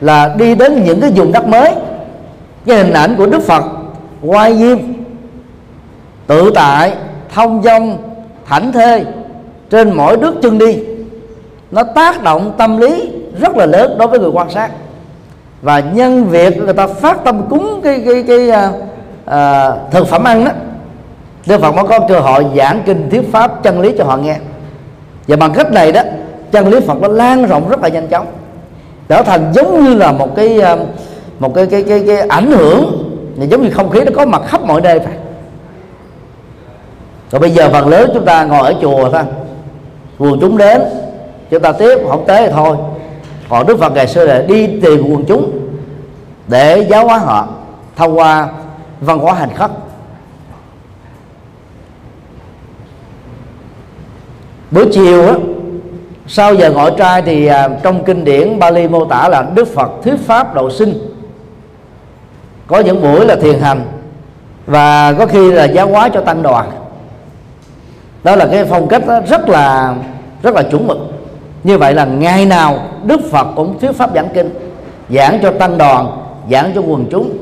[0.00, 1.74] là đi đến những cái vùng đất mới
[2.66, 3.64] cái hình ảnh của đức phật
[4.22, 5.04] oai nghiêm
[6.26, 6.92] tự tại
[7.34, 7.98] thông dong
[8.46, 9.04] thảnh thê
[9.70, 10.78] trên mỗi bước chân đi
[11.70, 13.10] nó tác động tâm lý
[13.40, 14.70] rất là lớn đối với người quan sát
[15.62, 18.70] và nhân việc người ta phát tâm cúng cái cái cái, cái
[19.24, 20.50] à, thực phẩm ăn đó
[21.46, 24.36] Đức Phật mới có cơ hội giảng kinh thuyết pháp chân lý cho họ nghe.
[25.28, 26.02] Và bằng cách này đó
[26.52, 28.26] chân lý Phật nó lan rộng rất là nhanh chóng.
[29.08, 30.76] Trở thành giống như là một cái à,
[31.38, 33.04] một cái cái cái, cái ảnh hưởng.
[33.50, 35.14] Giống như không khí nó có mặt khắp mọi nơi phải.
[37.30, 39.22] Rồi bây giờ phần lớn chúng ta ngồi ở chùa thôi.
[40.18, 40.82] Quần chúng đến
[41.50, 42.76] chúng ta tiếp không tế thì thôi
[43.48, 45.68] còn đức phật ngày xưa là đi tìm quần chúng
[46.48, 47.48] để giáo hóa họ,
[47.96, 48.48] thông qua
[49.00, 49.70] văn hóa hành khất.
[54.70, 55.34] Buổi chiều á,
[56.26, 59.90] sau giờ ngọ trai thì à, trong kinh điển Bali mô tả là Đức Phật
[60.04, 60.94] thuyết pháp độ sinh.
[62.66, 63.82] Có những buổi là thiền hành
[64.66, 66.70] và có khi là giáo hóa cho tăng đoàn.
[68.24, 69.94] Đó là cái phong cách rất là
[70.42, 70.98] rất là chuẩn mực
[71.64, 74.50] như vậy là ngày nào Đức Phật cũng thuyết pháp giảng kinh,
[75.10, 76.06] giảng cho tăng đoàn,
[76.50, 77.36] giảng cho quần chúng.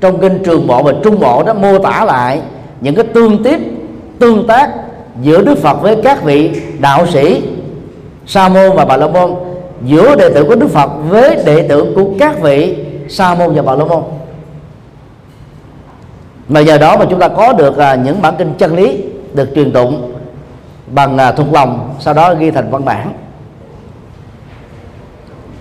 [0.00, 2.40] Trong kinh trường bộ và trung bộ đó mô tả lại
[2.80, 3.60] những cái tương tiếp,
[4.18, 4.70] tương tác
[5.22, 7.42] giữa Đức Phật với các vị đạo sĩ
[8.26, 9.34] Sa môn và Bà La môn,
[9.84, 12.76] giữa đệ tử của Đức Phật với đệ tử của các vị
[13.08, 14.02] Sa môn và Bà La môn.
[16.48, 19.02] Mà giờ đó mà chúng ta có được à, những bản kinh chân lý
[19.34, 20.12] được truyền tụng
[20.86, 23.12] bằng à, thuộc lòng, sau đó ghi thành văn bản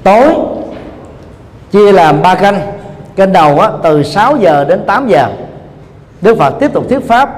[0.03, 0.35] tối
[1.71, 2.61] chia làm ba canh.
[3.15, 5.27] Kênh đầu á, từ 6 giờ đến 8 giờ.
[6.21, 7.29] Đức Phật tiếp tục thuyết pháp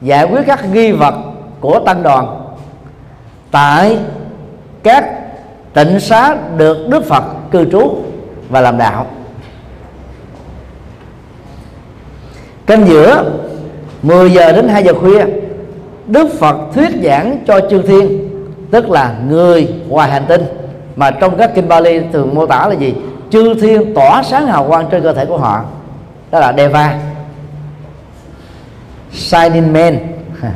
[0.00, 1.14] giải quyết các nghi vật
[1.60, 2.40] của tăng đoàn.
[3.50, 3.98] Tại
[4.82, 5.04] các
[5.74, 7.96] tịnh xá được Đức Phật cư trú
[8.48, 9.06] và làm đạo.
[12.66, 13.24] Kênh giữa
[14.02, 15.24] 10 giờ đến 2 giờ khuya
[16.06, 18.28] Đức Phật thuyết giảng cho chư thiên
[18.70, 20.44] tức là người ngoài hành tinh
[20.98, 22.94] mà trong các kinh Bali thường mô tả là gì?
[23.30, 25.64] Chư thiên tỏa sáng hào quang trên cơ thể của họ.
[26.30, 26.98] Đó là Deva.
[29.12, 29.98] Shining Man.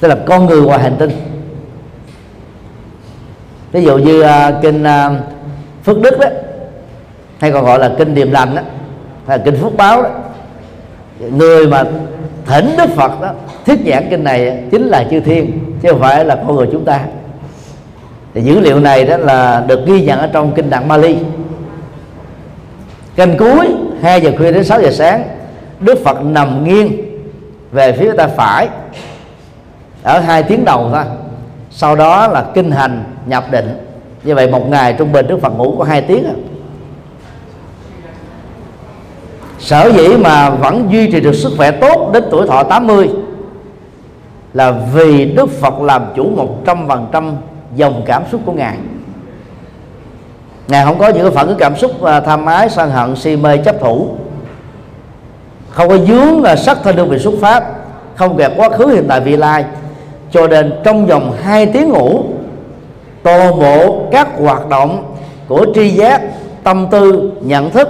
[0.00, 1.10] Tức là con người ngoài hành tinh.
[3.72, 5.12] Ví dụ như uh, kinh uh,
[5.84, 6.26] Phước Đức đó
[7.38, 8.62] hay còn gọi là kinh Điềm Lành đó
[9.26, 10.08] hay là kinh Phước Báo đó.
[11.20, 11.84] Người mà
[12.46, 13.32] thỉnh đức phật đó
[13.66, 16.84] thuyết giảng kinh này chính là chư thiên chứ không phải là con người chúng
[16.84, 17.00] ta
[18.36, 21.16] thì dữ liệu này đó là được ghi nhận ở trong kinh tạng Mali.
[23.16, 23.68] Canh cuối
[24.02, 25.24] 2 giờ khuya đến 6 giờ sáng,
[25.80, 26.92] Đức Phật nằm nghiêng
[27.72, 28.68] về phía ta phải,
[30.02, 31.04] ở hai tiếng đầu thôi.
[31.70, 33.78] Sau đó là kinh hành, nhập định.
[34.24, 36.34] Như vậy một ngày trung bình Đức Phật ngủ có hai tiếng à.
[39.58, 43.08] sở dĩ mà vẫn duy trì được sức khỏe tốt đến tuổi thọ 80
[44.54, 47.36] là vì Đức Phật làm chủ một trăm phần trăm
[47.76, 48.76] dòng cảm xúc của ngài.
[50.68, 53.36] Ngài không có những cái phản ứng cảm xúc và tham ái, sân hận, si
[53.36, 54.08] mê, chấp thủ.
[55.70, 57.64] Không có dướng là sắc thân đơn vị xuất phát,
[58.14, 59.64] không kẹt quá khứ, hiện tại, vị lai.
[60.30, 62.24] Cho nên trong vòng 2 tiếng ngủ,
[63.22, 65.14] toàn bộ các hoạt động
[65.48, 66.22] của tri giác,
[66.62, 67.88] tâm tư, nhận thức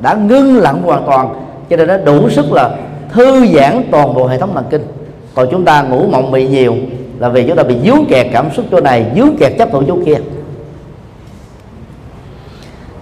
[0.00, 1.34] đã ngưng lặng hoàn toàn.
[1.70, 2.70] Cho nên nó đủ sức là
[3.12, 4.86] thư giãn toàn bộ hệ thống thần kinh.
[5.34, 6.74] Còn chúng ta ngủ mộng mị nhiều
[7.18, 9.82] là vì chúng ta bị dướng kẹt cảm xúc chỗ này dướng kẹt chấp thủ
[9.88, 10.18] chỗ kia.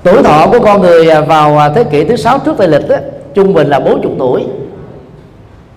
[0.03, 2.97] Tuổi thọ của con người vào thế kỷ thứ sáu trước tây lịch đó,
[3.35, 4.45] trung bình là 40 tuổi.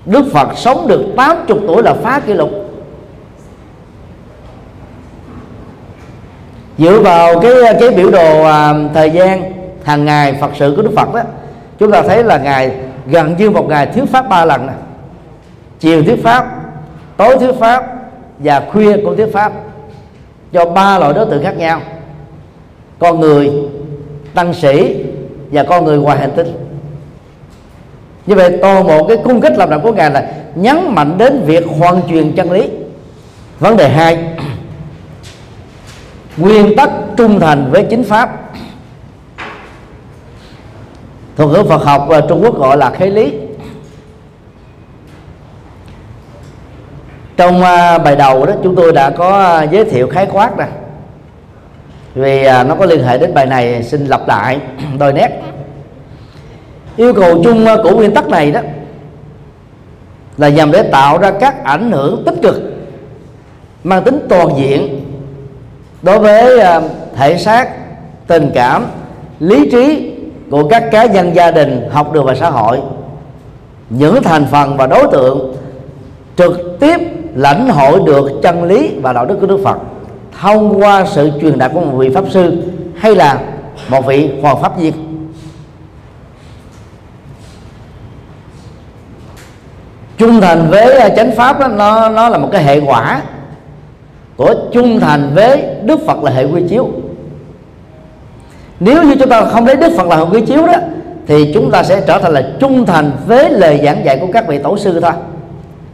[0.05, 2.49] Đức Phật sống được 80 tuổi là phá kỷ lục.
[6.77, 10.91] Dựa vào cái cái biểu đồ à, thời gian hàng ngày Phật sự của Đức
[10.95, 11.21] Phật đó
[11.79, 12.71] chúng ta thấy là ngài
[13.07, 14.75] gần như một ngày thuyết pháp ba lần này.
[15.79, 16.47] chiều thuyết pháp
[17.17, 17.98] tối thuyết pháp
[18.39, 19.53] và khuya cũng thuyết pháp
[20.51, 21.81] cho ba loại đối tượng khác nhau.
[22.99, 23.51] Con người,
[24.33, 24.95] tăng sĩ
[25.51, 26.53] và con người ngoài hành tinh.
[28.25, 31.43] Như vậy, toàn bộ cái cung cách làm đạo của ngài là nhấn mạnh đến
[31.45, 32.69] việc hoàn truyền chân lý.
[33.59, 34.25] Vấn đề hai,
[36.37, 38.51] nguyên tắc trung thành với chính pháp.
[41.37, 43.33] Thuật ngữ Phật học và Trung Quốc gọi là khế lý.
[47.39, 50.65] Trong à, bài đầu đó chúng tôi đã có à, giới thiệu khái quát nè.
[52.15, 54.59] Vì à, nó có liên hệ đến bài này, xin lặp lại,
[54.99, 55.29] đôi nét.
[56.95, 58.59] Yêu cầu chung của nguyên tắc này đó
[60.37, 62.55] là nhằm để tạo ra các ảnh hưởng tích cực,
[63.83, 65.05] mang tính toàn diện
[66.01, 66.59] đối với
[67.15, 67.69] thể xác,
[68.27, 68.85] tình cảm,
[69.39, 70.11] lý trí
[70.51, 72.79] của các cá nhân gia đình, học đường và xã hội.
[73.89, 75.55] Những thành phần và đối tượng
[76.37, 79.77] trực tiếp lãnh hội được chân lý và đạo đức của Đức Phật
[80.41, 82.63] thông qua sự truyền đạt của một vị pháp sư
[82.95, 83.39] hay là
[83.89, 84.93] một vị hoàng pháp viên
[90.17, 93.21] trung thành với chánh pháp đó, nó nó là một cái hệ quả
[94.37, 96.89] của trung thành với Đức Phật là hệ quy chiếu.
[98.79, 100.73] Nếu như chúng ta không lấy đức phật là hệ quy chiếu đó
[101.27, 104.47] thì chúng ta sẽ trở thành là trung thành với lời giảng dạy của các
[104.47, 105.11] vị tổ sư thôi.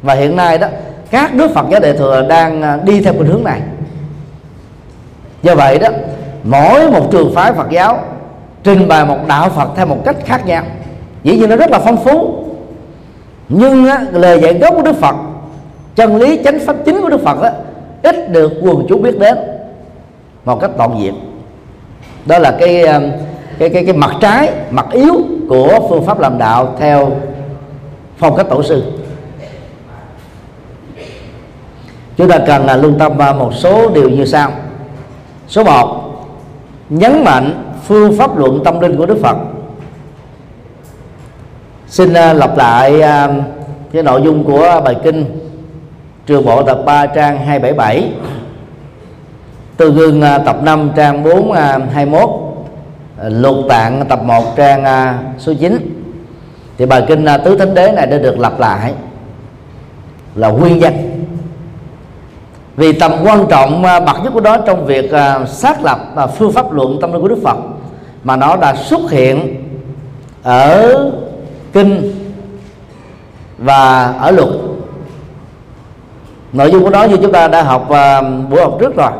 [0.02, 0.68] Và hiện nay đó
[1.12, 3.62] các đức phật giáo đệ thừa đang à, đi theo khuynh hướng này.
[5.44, 5.90] Do vậy đó
[6.44, 8.00] mỗi một trường phái phật giáo
[8.64, 10.64] trình bày một đạo phật theo một cách khác nhau.
[11.24, 12.46] Dĩ nhiên nó rất là phong phú.
[13.50, 15.16] Nhưng á, lời dạy gốc của đức phật
[15.96, 17.50] chân lý chánh pháp chính của đức phật đó,
[18.04, 19.38] ít được quần chúng biết đến
[20.46, 21.14] một cách toàn diện.
[22.26, 23.02] Đó là cái à,
[23.60, 25.16] cái cái cái mặt trái mặt yếu
[25.50, 27.12] của phương pháp làm đạo theo
[28.18, 28.84] phong cách tổ sư.
[32.18, 34.52] Chúng ta cần là lưu tâm vào một số điều như sau.
[35.48, 36.02] Số 1
[36.90, 39.38] nhấn mạnh phương pháp luận tâm linh của Đức Phật.
[41.88, 43.30] Xin à, lặp lại à,
[43.92, 45.26] cái nội dung của bài kinh
[46.26, 48.12] trường bộ tập 3 trang 277
[49.78, 51.52] Tư gương à, tập 5 trang 4
[51.94, 52.30] 21
[53.24, 54.84] Lục tạng tập 1 trang
[55.38, 56.04] số 9
[56.78, 58.94] Thì bài kinh Tứ Thánh Đế này đã được lặp lại
[60.36, 61.15] Là nguyên danh
[62.76, 66.28] vì tầm quan trọng à, bậc nhất của đó trong việc à, xác lập à,
[66.28, 67.58] phương pháp luận tâm linh của Đức Phật,
[68.24, 69.64] Mà nó đã xuất hiện
[70.44, 71.12] ở
[71.74, 72.12] kinh
[73.58, 74.50] và ở luật.
[76.54, 77.88] Nội dung của nó như chúng ta đã học
[78.50, 79.12] buổi học trước rồi.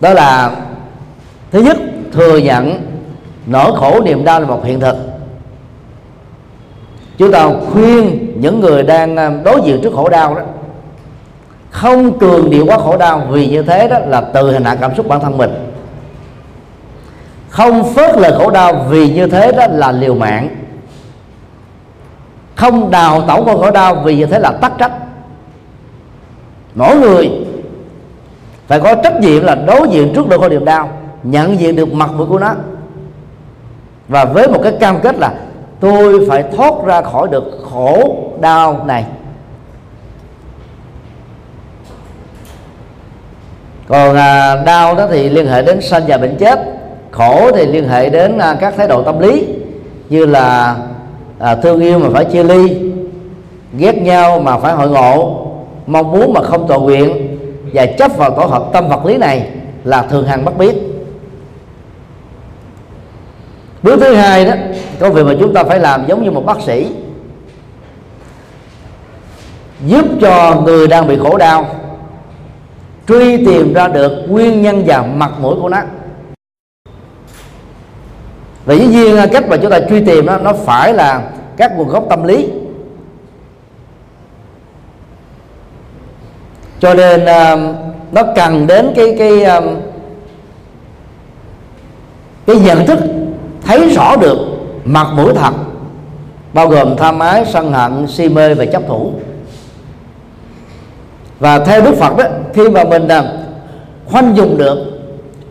[0.00, 0.50] Đó là,
[1.50, 1.76] thứ nhất,
[2.12, 2.80] thừa nhận
[3.46, 4.96] nỗi khổ niềm đau là một hiện thực.
[7.18, 10.42] Chúng ta khuyên những người đang đối diện trước khổ đau đó
[11.70, 14.94] không cường điệu quá khổ đau, vì như thế đó là từ hình hạ cảm
[14.94, 15.72] xúc bản thân mình.
[17.48, 20.48] Không phớt lời khổ đau, vì như thế đó là liều mạng.
[22.54, 24.92] Không đào tẩu con khổ đau, vì như thế là tắc trách.
[26.74, 27.30] Mỗi người
[28.66, 30.88] phải có trách nhiệm là đối diện trước được khổ điểm đau,
[31.22, 32.54] nhận diện được mặt mũi của nó.
[34.08, 35.34] Và với một cái cam kết là
[35.80, 39.04] tôi phải thoát ra khỏi được khổ đau này.
[43.90, 46.60] Còn à, đau đó thì liên hệ đến sanh và bệnh chết.
[47.10, 49.46] Khổ thì liên hệ đến à, các thái độ tâm lý
[50.08, 50.76] như là
[51.38, 52.78] à, thương yêu mà phải chia ly
[53.72, 55.46] ghét nhau mà phải hội ngộ
[55.86, 57.38] mong muốn mà không toàn nguyện
[57.72, 59.48] và chấp vào tổ hợp tâm vật lý này
[59.84, 60.74] là thường hằng bất biết
[63.82, 64.52] bước thứ hai đó
[65.00, 66.86] công việc mà chúng ta phải làm giống như một bác sĩ
[69.86, 71.66] giúp cho người đang bị khổ đau
[73.10, 75.78] truy tìm ra được nguyên nhân và mặt mũi của nó.
[78.64, 81.22] Và dĩ nhiên à, cách mà chúng ta truy tìm đó nó phải là
[81.56, 82.48] các nguồn gốc tâm lý.
[86.80, 87.56] Cho nên à,
[88.12, 89.60] nó cần đến cái cái à,
[92.46, 92.98] cái nhận thức,
[93.62, 94.38] thấy rõ được
[94.84, 95.52] mặt mũi thật,
[96.52, 99.12] bao gồm tham ái sân hận, si mê và chấp thủ
[101.40, 102.24] và theo đức phật đó
[102.54, 103.24] khi mà mình à,
[104.06, 104.78] khoanh dùng được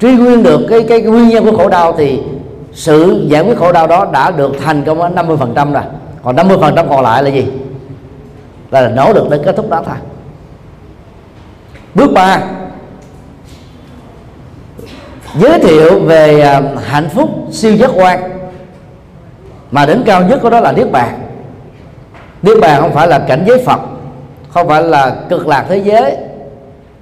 [0.02, 2.20] truy nguyên được cái cái, cái nguyên nhân của khổ đau thì
[2.74, 5.84] sự giải quyết khổ đau đó đã được thành công ở 50 phần trăm rồi.
[6.24, 7.48] Còn 50 phần trăm còn lại là gì?
[8.72, 9.96] Là nỗ lực để kết thúc đó thôi.
[11.96, 12.42] Bước ba.
[15.36, 18.20] Giới thiệu về à, hạnh phúc siêu giác quan.
[19.72, 21.20] Mà đỉnh cao nhất của đó là niết bàn.
[22.42, 23.80] Niết bàn không phải là cảnh giới phật
[24.54, 26.18] không phải là cực lạc thế giới,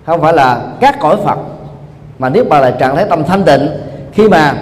[0.05, 1.37] không phải là các cõi phật,
[2.19, 3.69] mà niết bàn là trạng thái tâm thanh tịnh.
[4.11, 4.53] Khi mà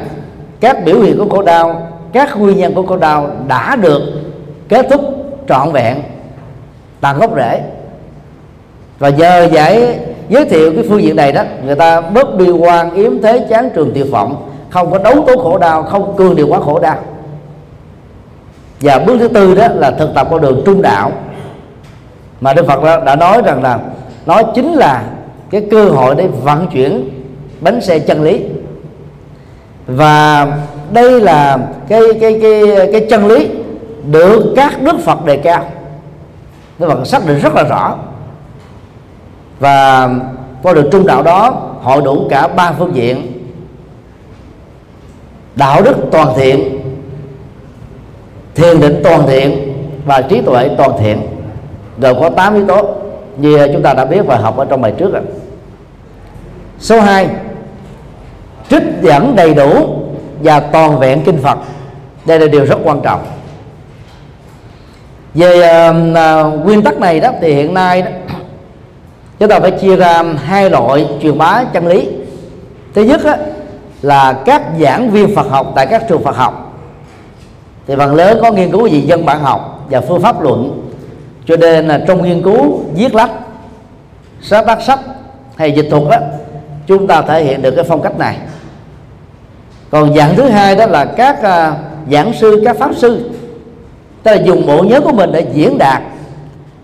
[0.59, 4.01] các biểu hiện của khổ đau, các nguyên nhân của khổ đau đã được
[4.69, 5.01] kết thúc
[5.49, 5.97] trọn vẹn
[7.01, 7.61] tận gốc rễ.
[8.99, 12.93] Và giờ giải giới thiệu cái phương diện này đó, người ta bớt bi quan,
[12.93, 16.47] yếm thế chán trường tuyệt vọng, không có đấu tố khổ đau, không cương điều
[16.47, 16.97] quá khổ đau.
[18.81, 21.11] Và bước thứ tư đó là thực tập con đường trung đạo
[22.41, 23.79] mà Đức Phật đã nói rằng là
[24.25, 25.03] nó chính là
[25.49, 27.09] cái cơ hội để vận chuyển
[27.61, 28.41] bánh xe chân lý.
[29.87, 30.47] Và
[30.91, 31.57] đây là
[31.87, 32.61] cái cái cái
[32.91, 33.49] cái chân lý
[34.11, 35.65] được các đức Phật đề cao.
[36.79, 37.95] Đức Phật xác định rất là rõ.
[39.59, 40.09] Và
[40.63, 43.31] qua được trung đạo đó hội đủ cả ba phương diện.
[45.55, 46.79] Đạo đức toàn thiện,
[48.55, 49.73] thiền định toàn thiện
[50.05, 51.21] và trí tuệ toàn thiện
[51.97, 52.95] gồm có 8 yếu tố
[53.37, 55.23] như chúng ta đã biết và học ở trong bài trước rồi
[56.79, 57.29] số 2
[58.69, 59.99] trích dẫn đầy đủ
[60.41, 61.57] và toàn vẹn kinh Phật.
[62.25, 63.25] Đây là điều rất quan trọng.
[65.33, 65.81] Về
[66.11, 68.11] uh, nguyên tắc này đó thì hiện nay đó,
[69.39, 72.09] chúng ta phải chia ra hai loại truyền bá chân lý.
[72.93, 73.33] Thứ nhất đó,
[74.01, 76.73] là các giảng viên Phật học tại các trường Phật học.
[77.87, 80.84] Thì phần lớn có nghiên cứu về dân bản học và phương pháp luận
[81.45, 83.31] cho nên là trong nghiên cứu viết lách
[84.41, 84.99] sáng tác sách
[85.55, 86.17] hay dịch thuật đó
[86.87, 88.37] chúng ta thể hiện được cái phong cách này.
[89.89, 91.77] Còn dạng thứ hai đó là các uh,
[92.11, 93.29] giảng sư các pháp sư
[94.23, 96.01] tức là dùng bộ nhớ của mình để diễn đạt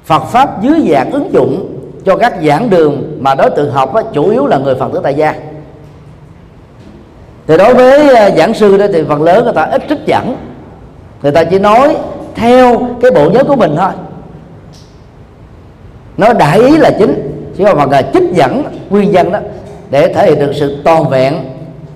[0.05, 4.01] Phật pháp dưới dạng ứng dụng cho các giảng đường mà đối tượng học đó,
[4.13, 5.35] chủ yếu là người phật tử tại gia.
[7.47, 10.35] Thì đối với uh, giảng sư đó thì phần lớn người ta ít trích dẫn
[11.21, 11.97] người ta chỉ nói
[12.35, 13.91] theo cái bộ nhớ của mình thôi
[16.21, 17.13] nó đại ý là chính.
[17.57, 19.39] Chứ còn phải là trích dẫn nguyên nhân đó,
[19.89, 21.35] để thể hiện được sự toàn vẹn,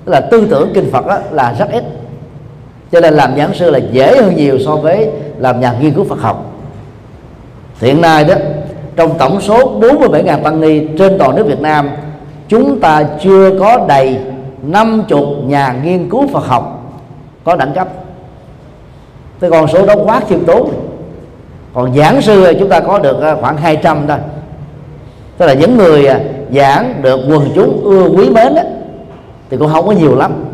[0.06, 1.84] tức là tư tưởng kinh phật đó là rất ít.
[2.92, 6.04] Cho nên làm giảng sư là dễ hơn nhiều so với làm nhà nghiên cứu
[6.04, 6.52] phật học.
[7.82, 8.36] Hiện nay đó,
[8.96, 11.90] trong tổng số 47.000 tăng ni trên toàn nước Việt Nam,
[12.48, 14.18] chúng ta chưa có đầy
[14.64, 16.94] 50 nhà nghiên cứu Phật học
[17.44, 17.88] có đẳng cấp.
[19.40, 20.70] Cái con số đó quá khiêm tốn
[21.76, 24.18] còn giảng sư chúng ta có được ờ, khoảng 200 thôi.
[25.38, 26.20] Tức là những người ờ,
[26.52, 28.62] giảng được quần chúng ưa quý mến đó,
[29.50, 30.46] thì cũng không có nhiều lắm.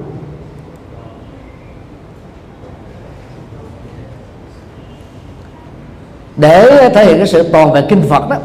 [6.38, 8.36] Để thể hiện cái sự toàn vẹn kinh Phật đó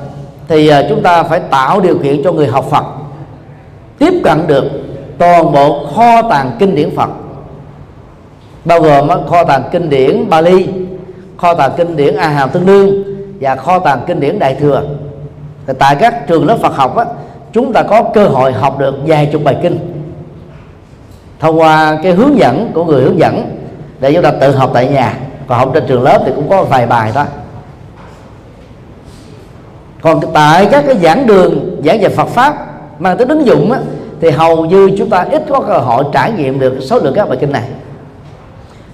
[0.49, 2.85] thì ờ, chúng ta phải tạo điều kiện cho người học Phật
[3.99, 4.65] tiếp cận được
[5.19, 7.09] toàn bộ kho tàng kinh điển Phật.
[8.65, 10.86] Bao gồm kho tàng kinh điển Bali
[11.37, 13.05] kho tàng kinh điển A Hàm Tương Đương
[13.41, 14.83] và kho tàng kinh điển Đại Thừa.
[15.67, 17.05] Thì tại các trường lớp Phật học á,
[17.53, 19.79] chúng ta có cơ hội học được vài chục bài kinh.
[21.41, 23.59] Thông qua cái hướng dẫn của người hướng dẫn
[24.01, 25.15] để chúng ta tự học tại nhà.
[25.47, 27.25] Còn học trên trường lớp thì cũng có vài bài thôi.
[30.01, 32.67] Còn tại các cái giảng đường giảng về Phật pháp
[32.99, 33.79] mang tính ứng dụng á,
[34.21, 37.29] thì hầu như chúng ta ít có cơ hội trải nghiệm được số lượng các
[37.29, 37.69] bài kinh này.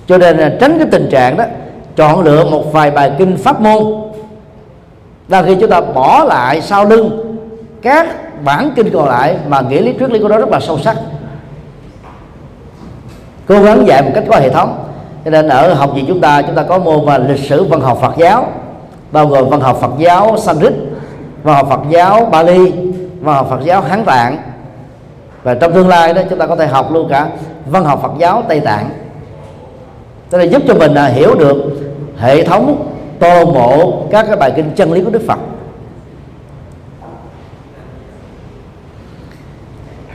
[0.07, 1.45] Cho nên là tránh cái tình trạng đó
[1.97, 3.83] chọn lựa một vài bài kinh pháp môn.
[5.29, 7.37] Là khi chúng ta bỏ lại sau lưng
[7.83, 8.07] các
[8.45, 10.97] bản kinh còn lại mà nghĩa lý triết lý của nó rất là sâu sắc,
[13.47, 14.85] cố gắng dạy một cách có hệ thống.
[15.25, 17.81] Cho nên ở học viện chúng ta chúng ta có môn và lịch sử văn
[17.81, 18.47] học Phật giáo,
[19.13, 20.73] bao gồm văn học Phật giáo Sanskrit,
[21.43, 22.73] văn học Phật giáo Bali,
[23.21, 24.39] văn học Phật giáo Hán Tạng.
[25.43, 27.29] Và trong tương lai đó, chúng ta có thể học luôn cả
[27.67, 28.91] văn học Phật giáo Tây Tạng.
[30.31, 31.72] Tức là giúp cho mình à, hiểu được
[32.23, 35.39] hệ thống tô mộ các cái bài kinh chân lý của Đức Phật.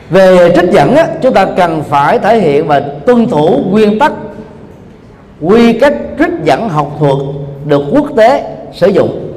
[0.10, 4.14] Về trích dẫn á, chúng ta cần phải thể hiện và tuân thủ nguyên tắc
[5.41, 7.18] quy cách trích dẫn học thuật
[7.66, 9.34] được quốc tế sử dụng.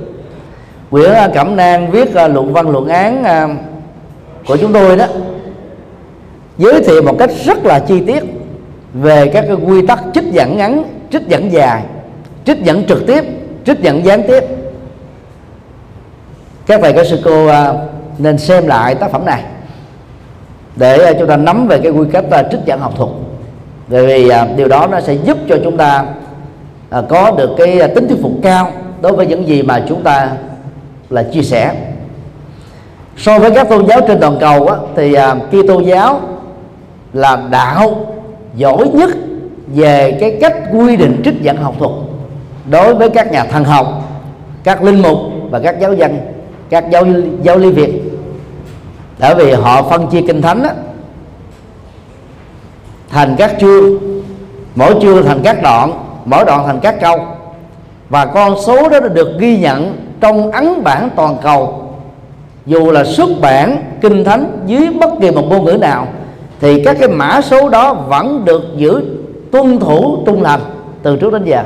[0.90, 3.48] Nguyễn Cẩm Nang viết à, luận văn luận án à,
[4.46, 5.06] của chúng tôi đó
[6.58, 8.24] giới thiệu một cách rất là chi tiết
[8.94, 11.82] về các cái quy tắc trích dẫn ngắn trích dẫn dài
[12.50, 13.24] trích dẫn trực tiếp
[13.64, 14.44] trích dẫn gián tiếp.
[16.66, 17.72] Các thầy các sư cô à,
[18.18, 19.42] nên xem lại tác phẩm này
[20.76, 23.10] để à, chúng ta nắm về cái quy cách à, trích dẫn học thuật.
[23.88, 26.04] Bởi vì điều đó nó sẽ giúp cho chúng ta
[27.08, 28.72] có được cái tính thuyết phục cao
[29.02, 30.30] đối với những gì mà chúng ta
[31.10, 31.74] là chia sẻ.
[33.16, 35.16] So với các tôn giáo trên toàn cầu á, thì
[35.48, 36.20] Kitô giáo
[37.12, 38.14] là đạo
[38.56, 39.10] giỏi nhất
[39.66, 41.90] về cái cách quy định trích dẫn học thuật
[42.70, 43.86] đối với các nhà thần học
[44.64, 45.18] các linh mục
[45.50, 46.18] và các giáo dân
[46.70, 47.04] các giáo
[47.42, 48.02] giáo lý việt.
[49.18, 50.70] Bởi vì họ phân chia kinh thánh đó,
[53.10, 53.98] thành các chương
[54.74, 55.92] mỗi chương thành các đoạn
[56.24, 57.18] mỗi đoạn thành các câu.
[58.08, 61.86] Và con số đó được ghi nhận trong ấn bản toàn cầu.
[62.66, 66.06] Dù là xuất bản kinh thánh dưới bất kỳ một ngôn ngữ nào
[66.60, 69.02] thì các cái mã số đó vẫn được giữ
[69.52, 70.60] tuân thủ trung thành
[71.02, 71.62] từ trước đến giờ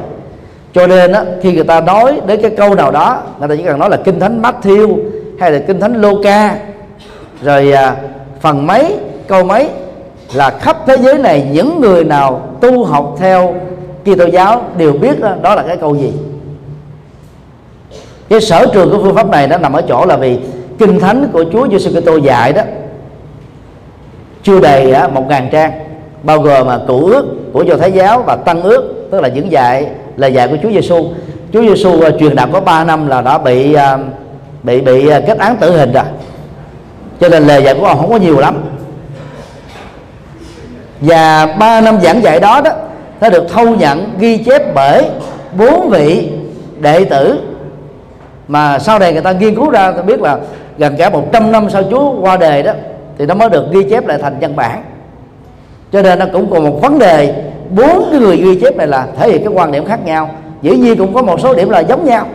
[0.74, 3.62] cho nên á, khi người ta nói đến cái câu nào đó người ta chỉ
[3.62, 4.98] cần nói là kinh thánh Matthew
[5.38, 6.58] hay là kinh thánh Luca.
[7.42, 7.96] Rồi à,
[8.40, 8.96] phần mấy
[9.26, 9.68] câu mấy
[10.34, 13.54] là khắp thế giới này những người nào tu học theo
[14.02, 16.12] Kitô giáo đều biết đó, đó là cái câu gì?
[18.28, 20.38] Cái sở trường của phương pháp này nó nằm ở chỗ là vì
[20.78, 22.62] kinh thánh của Chúa Giêsu Kitô dạy đó
[24.42, 25.72] chưa đầy à, một ngàn trang
[26.22, 29.52] bao gồm mà cựu ước của do thái giáo và tăng ước tức là những
[29.52, 29.86] dạy
[30.16, 31.08] lời dạy của Chúa Giêsu
[31.52, 34.00] Chúa Giêsu uh, à, truyền đạo có 3 năm là đã bị uh,
[34.62, 36.04] bị bị uh, kết án tử hình rồi.
[37.20, 38.62] Cho nên lời dạy của ông không có nhiều lắm.
[41.00, 42.70] Và ba năm giảng dạy đó đó
[43.20, 45.04] nó được thâu nhận ghi chép bởi
[45.58, 46.28] bốn vị
[46.80, 47.40] đệ tử
[48.48, 50.38] mà sau này người ta nghiên cứu ra ta biết là
[50.78, 52.72] gần cả 100 năm sau Chúa qua đời đó
[53.18, 54.82] thì nó mới được ghi chép lại thành văn bản.
[55.92, 57.34] Cho nên nó cũng còn một vấn đề
[57.70, 60.30] bốn cái người ghi chép này là thể hiện cái quan điểm khác nhau.
[60.62, 62.26] Dĩ nhiên cũng có một số điểm là giống nhau.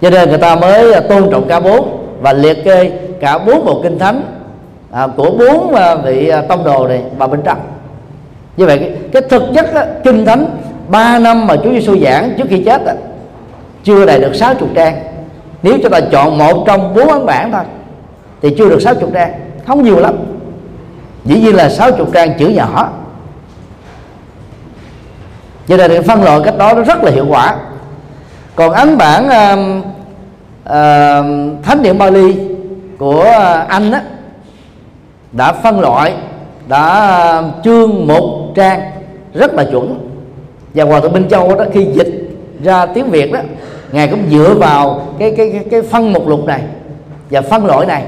[0.00, 2.90] Cho nên người ta mới à, tôn trọng cả bốn và liệt kê
[3.20, 4.22] cả bốn bộ kinh thánh
[4.90, 7.58] à, của bốn à, vị à, tông đồ này vào bên trong.
[8.56, 10.46] Như vậy cái, cái thực chất đó, kinh thánh
[10.88, 12.92] 3 năm mà Chúa Giêsu giảng trước khi chết đó,
[13.84, 15.02] chưa đầy được 60 trang.
[15.62, 17.62] Nếu chúng ta chọn một trong bốn ấn bản thôi
[18.42, 19.32] thì chưa được 60 trang.
[19.66, 20.14] Không nhiều lắm
[21.26, 22.90] dĩ nhiên là 60 trang chữ nhỏ.
[25.68, 27.56] Cho nên phân loại cách đó nó rất là hiệu quả.
[28.54, 29.84] Còn ấn bản uh,
[30.64, 32.36] uh, thánh điện Bali
[32.98, 33.24] của
[33.68, 34.02] anh á
[35.32, 36.14] đã phân loại
[36.68, 38.80] đã um, chương một trang
[39.34, 40.08] rất là chuẩn.
[40.74, 43.40] Và hòa thượng Minh Châu đó khi dịch ra tiếng Việt đó
[43.92, 46.62] ngài cũng dựa vào cái cái cái, cái phân mục lục này
[47.30, 48.04] và phân loại này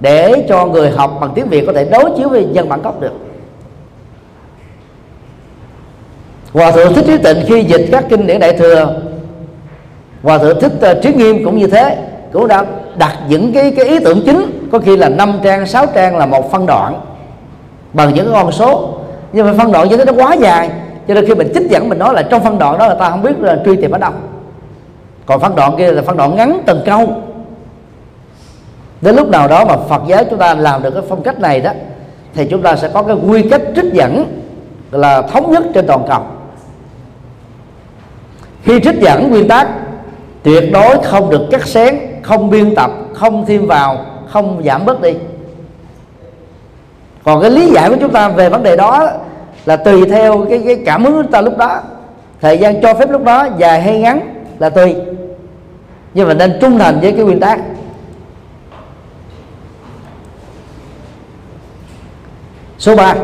[0.00, 3.00] để cho người học bằng tiếng Việt có thể đối chiếu với dân bản gốc
[3.00, 3.12] được.
[6.52, 9.00] Hòa thượng Thích Trí Tịnh khi dịch các kinh điển Đại thừa
[10.22, 11.98] Hòa thượng Thích uh, Trí Nghiêm cũng như thế
[12.32, 12.64] cũng đã
[12.96, 16.26] đặt những cái cái ý tưởng chính có khi là 5 trang 6 trang là
[16.26, 17.00] một phân đoạn
[17.92, 18.94] bằng những con số.
[19.32, 20.70] Nhưng mà phân đoạn như thế nó quá dài
[21.08, 23.10] cho nên khi mình trích dẫn mình nói là trong phân đoạn đó là ta
[23.10, 24.12] không biết là truy tìm ở đâu.
[25.26, 27.08] Còn phân đoạn kia là phân đoạn ngắn từng câu
[29.00, 31.60] đến lúc nào đó mà Phật giáo chúng ta làm được cái phong cách này
[31.60, 31.70] đó
[32.34, 34.40] thì chúng ta sẽ có cái quy cách trích dẫn
[34.90, 36.22] là thống nhất trên toàn cầu.
[38.62, 39.68] Khi trích dẫn nguyên tắc
[40.42, 45.00] tuyệt đối không được cắt xén không biên tập không thêm vào không giảm bớt
[45.00, 45.14] đi.
[47.24, 49.10] Còn cái lý giải của chúng ta về vấn đề đó
[49.64, 51.80] là tùy theo cái, cái cảm hứng của chúng ta lúc đó.
[52.40, 54.94] Thời gian cho phép lúc đó dài hay ngắn là tùy.
[56.14, 57.60] Nhưng mà nên trung thành với cái nguyên tắc
[62.80, 63.14] số 3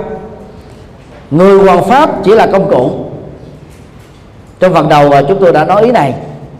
[1.30, 2.90] người hoàng pháp chỉ là công cụ.
[4.60, 6.14] Trong phần đầu à, chúng tôi đã nói ý này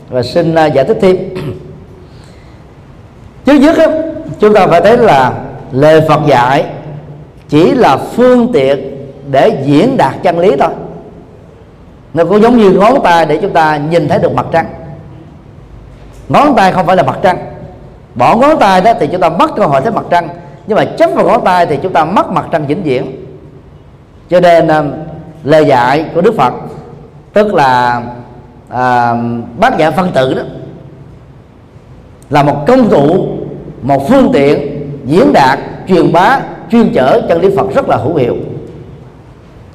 [0.09, 1.17] và xin à, giải thích thêm.
[3.45, 3.77] Trước nhất
[4.41, 5.33] chúng ta phải thấy là
[5.73, 6.65] lời Phật dạy
[7.49, 10.71] chỉ là phương tiện để diễn đạt chân lý thôi.
[12.15, 14.67] Nó cũng giống như ngón tay để chúng ta nhìn thấy được mặt trăng.
[16.29, 17.39] Ngón tay không phải là mặt trăng.
[18.15, 20.29] Bỏ ngón tay đó thì chúng ta mất cơ hội thấy mặt trăng
[20.67, 23.25] nhưng mà chấp vào ngón tay thì chúng ta mất mặt trăng vĩnh viễn.
[24.31, 24.93] Cho nên um,
[25.45, 26.55] lời dạy của đức phật
[27.33, 28.03] tức là
[28.69, 29.15] à,
[29.59, 30.43] bác giả phân tử đó
[32.31, 33.27] là một công cụ
[33.83, 36.41] một phương tiện diễn đạt truyền bá
[36.71, 38.37] chuyên chở chân lý phật rất là hữu hiệu.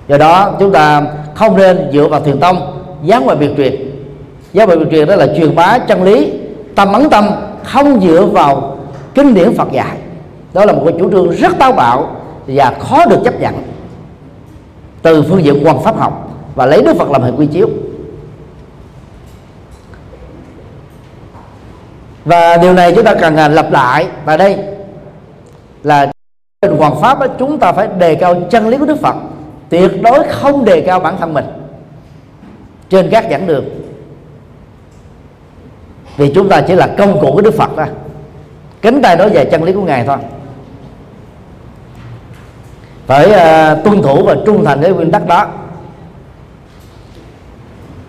[0.07, 1.01] Do đó chúng ta
[1.33, 3.91] không nên dựa vào thiền tông dán ngoài biệt truyền.
[4.53, 6.31] Giáo bài biệt truyền đó là truyền bá chân lý
[6.75, 7.29] tâm ấn tâm
[7.63, 8.77] không dựa vào
[9.13, 9.97] kinh điển phật dạy
[10.53, 12.15] đó là một cái chủ trương rất táo bạo
[12.47, 13.63] và khó được chấp nhận
[15.01, 17.69] từ phương diện quan pháp học và lấy đức phật làm hình quy chiếu.
[22.25, 24.07] Và điều này chúng ta cần à, lặp lại.
[24.25, 24.57] Tại đây
[25.83, 26.11] là
[26.61, 29.15] trên hoàng pháp đó, chúng ta phải đề cao chân lý của đức phật
[29.69, 31.45] tuyệt đối không đề cao bản thân mình
[32.89, 33.65] trên các giảng đường.
[36.17, 37.85] Vì chúng ta chỉ là công cụ của đức phật thôi.
[38.81, 40.17] Cánh tay nói về chân lý của ngài thôi
[43.11, 45.47] phải uh, tuân thủ và trung thành với nguyên tắc đó.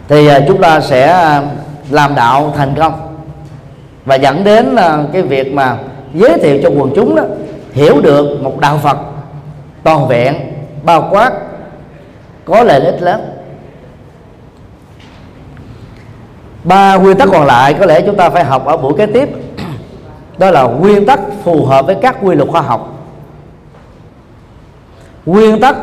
[0.08, 1.42] Thì uh, chúng ta sẽ à,
[1.90, 3.16] làm đạo thành công.
[4.04, 5.76] Và dẫn đến uh, cái việc mà
[6.14, 7.22] giới thiệu cho quần chúng đó
[7.72, 8.96] hiểu được một đạo Phật
[9.82, 10.36] toàn vẹn
[10.82, 11.32] bao quát
[12.44, 13.20] có lợi ích lớn.
[16.64, 19.28] Ba nguyên tắc còn lại có lẽ chúng ta phải học ở buổi kế tiếp.
[20.38, 22.91] Đó là nguyên tắc phù hợp với các quy luật khoa học
[25.26, 25.76] nguyên tắc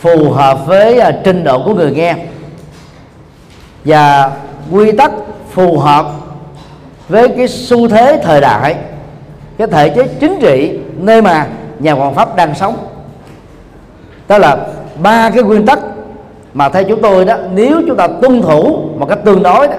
[0.00, 2.16] phù hợp với à, trình độ của người nghe.
[3.84, 4.30] Và
[4.70, 5.10] quy tắc
[5.50, 6.06] phù hợp
[7.08, 8.76] với cái xu thế thời đại,
[9.58, 11.46] cái thể chế chính trị nơi mà
[11.78, 12.76] nhà hoàng pháp đang sống.
[14.28, 14.56] Đó là
[15.02, 15.78] ba cái nguyên tắc
[16.54, 19.74] mà theo chúng tôi đó, nếu chúng ta tuân thủ một cách tương đối đó,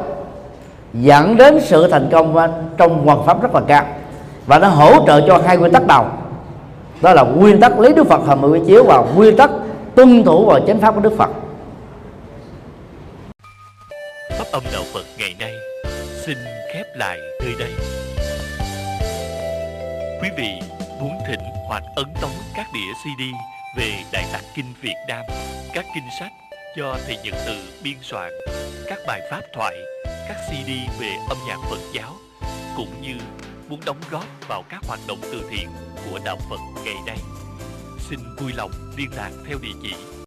[0.94, 2.38] dẫn đến sự thành công
[2.78, 3.84] trong hoàng pháp rất là cao.
[4.46, 6.06] Và nó hỗ trợ cho hai nguyên tắc đầu
[7.02, 9.50] đó là nguyên tắc lấy đức phật hàm mười chiếu và nguyên tắc
[9.96, 11.30] tuân thủ vào chánh pháp của đức phật.
[14.38, 15.54] Pháp âm đạo phật ngày nay
[16.26, 16.38] xin
[16.74, 17.72] khép lại nơi đây.
[20.22, 20.62] Quý vị
[21.00, 23.22] muốn thỉnh hoặc ấn tống các đĩa cd
[23.78, 25.26] về đại tạng kinh việt nam,
[25.74, 26.32] các kinh sách
[26.78, 27.54] do thầy nhật từ
[27.84, 28.32] biên soạn,
[28.88, 29.76] các bài pháp thoại,
[30.28, 30.70] các cd
[31.00, 32.12] về âm nhạc phật giáo,
[32.78, 33.16] cũng như
[33.70, 35.70] muốn đóng góp vào các hoạt động từ thiện
[36.12, 37.18] của đạo Phật ngày nay.
[38.10, 40.19] Xin vui lòng liên lạc theo địa chỉ